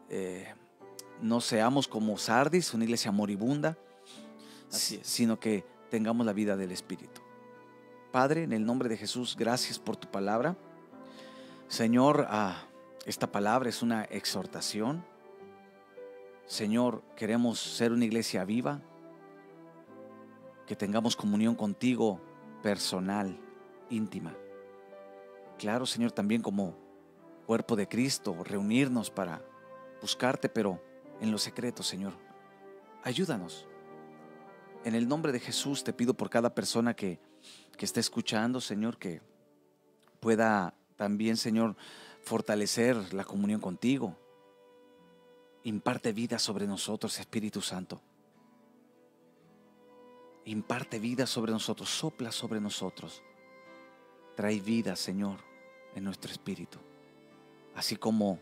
[0.09, 0.47] Eh,
[1.21, 3.77] no seamos como Sardis, una iglesia moribunda,
[4.69, 7.19] sino que tengamos la vida del Espíritu.
[8.13, 10.55] Padre, en el nombre de Jesús, gracias por tu palabra.
[11.67, 12.63] Señor, ah,
[13.05, 15.03] esta palabra es una exhortación.
[16.45, 18.81] Señor, queremos ser una iglesia viva,
[20.65, 22.21] que tengamos comunión contigo
[22.63, 23.37] personal,
[23.89, 24.33] íntima.
[25.59, 26.75] Claro, Señor, también como
[27.45, 29.43] cuerpo de Cristo, reunirnos para
[30.01, 30.81] buscarte, pero
[31.19, 32.13] en lo secreto, Señor.
[33.03, 33.67] Ayúdanos.
[34.85, 37.19] En el nombre de Jesús te pido por cada persona que,
[37.77, 39.21] que esté escuchando, Señor, que
[40.21, 41.75] pueda también, Señor,
[42.21, 44.15] fortalecer la comunión contigo.
[45.63, 48.01] Imparte vida sobre nosotros, Espíritu Santo.
[50.45, 53.21] imparte vida sobre nosotros, sopla sobre nosotros.
[54.35, 55.48] Trae vida, Señor,
[55.95, 56.79] en nuestro espíritu.
[57.75, 58.39] Así como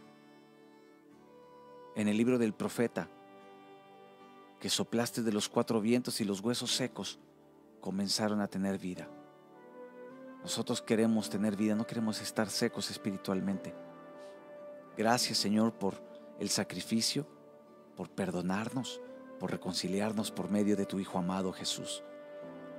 [1.96, 3.10] en el libro del profeta,
[4.60, 7.20] que soplaste de los cuatro vientos y los huesos secos
[7.82, 9.08] comenzaron a tener vida.
[10.42, 13.74] Nosotros queremos tener vida, no queremos estar secos espiritualmente.
[14.98, 15.96] Gracias Señor por
[16.40, 17.28] el sacrificio,
[17.96, 19.02] por perdonarnos,
[19.40, 22.04] por reconciliarnos por medio de tu Hijo amado Jesús.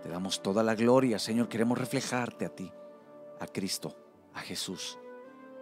[0.03, 1.49] Te damos toda la gloria, Señor.
[1.49, 2.73] Queremos reflejarte a ti,
[3.41, 3.97] a Cristo,
[4.35, 4.99] a Jesús.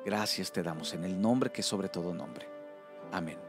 [0.05, 2.49] Gracias te damos en el nombre que sobre todo nombre.
[3.13, 3.46] Amén.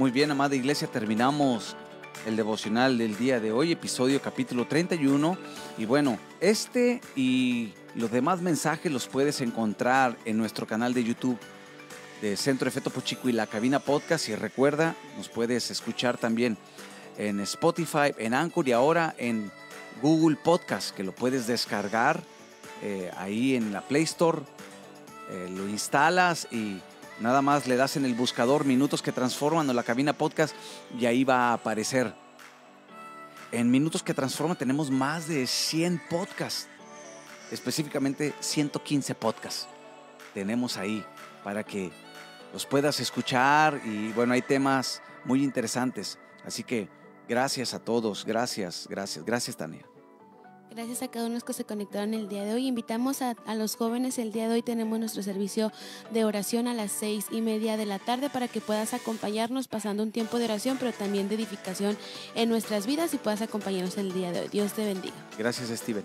[0.00, 1.76] Muy bien, amada iglesia, terminamos
[2.24, 5.36] el devocional del día de hoy, episodio capítulo 31.
[5.76, 11.38] Y bueno, este y los demás mensajes los puedes encontrar en nuestro canal de YouTube
[12.22, 14.30] de Centro Efecto Pochico y la Cabina Podcast.
[14.30, 16.56] Y recuerda, nos puedes escuchar también
[17.18, 19.52] en Spotify, en Anchor y ahora en
[20.00, 22.22] Google Podcast, que lo puedes descargar
[22.82, 24.40] eh, ahí en la Play Store.
[25.30, 26.80] Eh, lo instalas y
[27.20, 30.54] Nada más le das en el buscador Minutos que Transforman o la cabina podcast
[30.98, 32.14] y ahí va a aparecer.
[33.52, 36.66] En Minutos que Transforman tenemos más de 100 podcasts,
[37.50, 39.68] específicamente 115 podcasts.
[40.32, 41.04] Tenemos ahí
[41.44, 41.90] para que
[42.54, 46.18] los puedas escuchar y bueno, hay temas muy interesantes.
[46.46, 46.88] Así que
[47.28, 49.84] gracias a todos, gracias, gracias, gracias Tania.
[50.72, 52.68] Gracias a cada uno que se conectaron el día de hoy.
[52.68, 54.62] Invitamos a, los jóvenes el día de hoy.
[54.62, 55.72] Tenemos nuestro servicio
[56.12, 60.04] de oración a las seis y media de la tarde para que puedas acompañarnos pasando
[60.04, 61.98] un tiempo de oración, pero también de edificación
[62.36, 64.48] en nuestras vidas y puedas acompañarnos el día de hoy.
[64.48, 65.14] Dios te bendiga.
[65.36, 66.04] Gracias, Steven.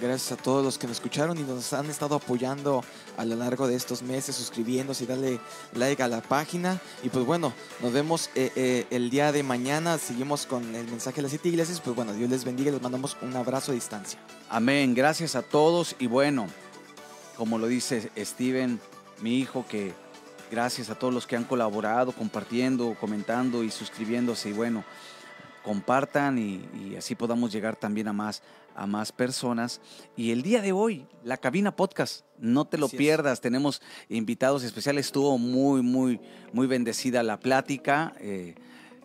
[0.00, 2.84] Gracias a todos los que nos escucharon y nos han estado apoyando
[3.16, 5.40] a lo largo de estos meses, suscribiéndose y darle
[5.74, 6.80] like a la página.
[7.02, 7.52] Y pues bueno,
[7.82, 9.98] nos vemos eh, eh, el día de mañana.
[9.98, 11.80] Seguimos con el mensaje de las siete iglesias.
[11.80, 13.74] Pues bueno, Dios les bendiga y les mandamos un abrazo a
[14.48, 14.94] Amén.
[14.94, 15.96] Gracias a todos.
[15.98, 16.46] Y bueno,
[17.36, 18.80] como lo dice Steven,
[19.20, 19.92] mi hijo, que
[20.50, 24.50] gracias a todos los que han colaborado, compartiendo, comentando y suscribiéndose.
[24.50, 24.84] Y bueno,
[25.62, 28.42] compartan y, así podamos llegar también a más,
[28.74, 29.80] a más personas.
[30.16, 35.06] Y el día de hoy, la cabina podcast, no te lo pierdas, tenemos invitados especiales,
[35.06, 36.20] estuvo muy, muy,
[36.52, 38.14] muy bendecida la plática.
[38.20, 38.54] Eh,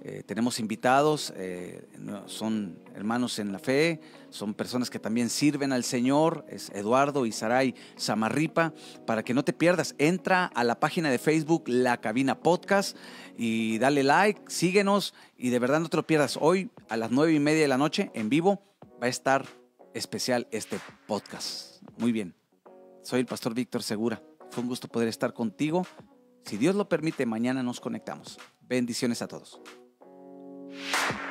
[0.04, 1.88] eh, tenemos invitados, eh,
[2.26, 7.32] son hermanos en la fe, son personas que también sirven al Señor, es Eduardo y
[7.32, 8.74] Saray Samarripa,
[9.06, 12.98] para que no te pierdas, entra a la página de Facebook La Cabina Podcast
[13.38, 16.36] y dale like, síguenos y de verdad no te lo pierdas.
[16.42, 18.64] Hoy a las nueve y media de la noche en vivo
[19.00, 19.46] va a estar
[19.94, 21.84] especial este podcast.
[21.98, 22.34] Muy bien,
[23.04, 25.86] soy el pastor Víctor Segura, fue un gusto poder estar contigo.
[26.44, 28.40] Si Dios lo permite, mañana nos conectamos.
[28.62, 29.62] Bendiciones a todos.
[30.72, 31.31] you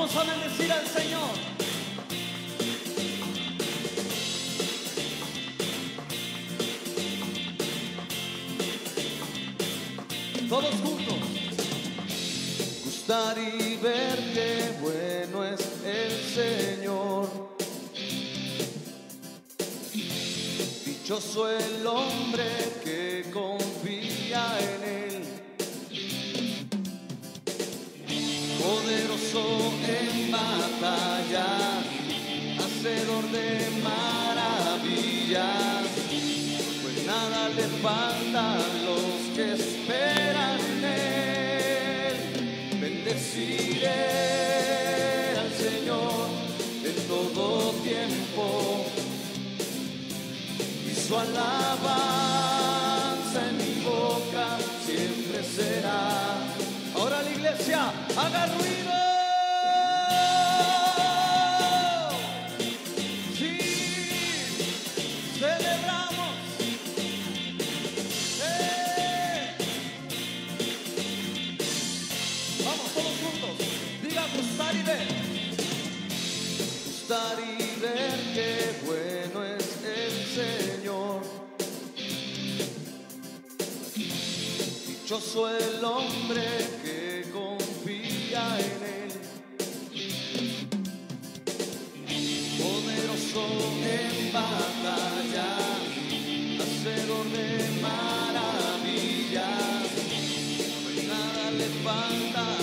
[0.00, 1.20] Vamos a bendecir al Señor.
[10.48, 11.16] Todos juntos.
[12.82, 17.28] Gustar y ver qué bueno es el Señor.
[20.86, 22.48] Dichoso el hombre
[22.82, 25.09] que confía en Él.
[29.32, 31.46] En batalla,
[32.58, 35.86] hacedor de maravillas.
[36.82, 42.16] Pues nada le falta los que esperan en Él.
[42.80, 43.88] Bendeciré
[45.38, 46.26] al Señor
[46.84, 48.84] en todo tiempo
[50.90, 51.88] y su alabanza
[53.48, 56.08] en mi boca siempre será.
[56.96, 58.99] Ahora la iglesia, haga ruido.
[85.10, 86.46] Dichoso el hombre
[86.84, 89.10] que confía en Él.
[92.62, 93.44] Poderoso
[93.82, 95.48] en batalla,
[96.62, 97.48] hacedor de
[97.82, 99.42] maravillas.
[100.84, 102.59] Pues nada le falta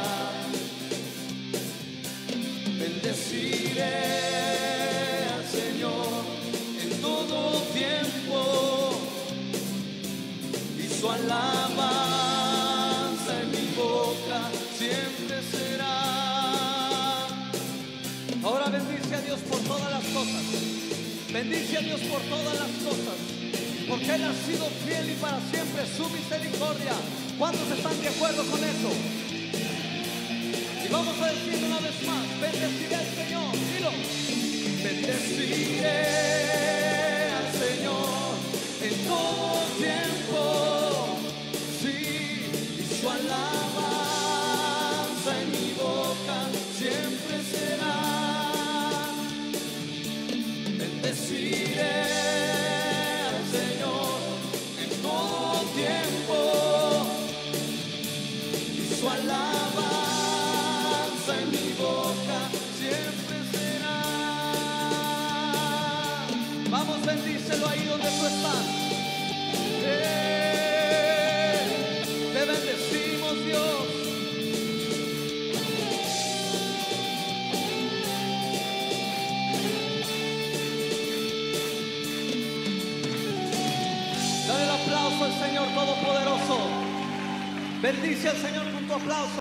[2.79, 3.97] Bendeciré
[5.37, 6.09] al Señor
[6.83, 7.37] en todo
[7.81, 8.39] tiempo
[10.79, 11.73] y su alabanza
[13.43, 14.39] en mi boca
[14.79, 15.99] siempre será.
[18.43, 20.45] Ahora bendice a Dios por todas las cosas.
[21.33, 23.44] Bendice a Dios por todas las cosas.
[23.95, 26.95] Porque Él ha sido fiel y para siempre su misericordia.
[27.39, 28.91] ¿Cuántos están de acuerdo con eso?
[30.85, 33.53] Y vamos a decir una vez más, bendeciré al Señor.
[33.53, 33.93] Dilo.
[34.83, 36.01] Bendeciré
[37.39, 38.35] al Señor
[38.83, 41.19] en todo tiempo,
[41.81, 43.74] sí, y su alabanza
[67.07, 68.65] bendícelo ahí donde tú estás.
[69.87, 71.63] Eh,
[72.33, 73.89] Te bendecimos, Dios.
[84.47, 86.59] Dale el aplauso al Señor Todopoderoso.
[87.83, 89.39] Bendice al Señor con tu aplauso.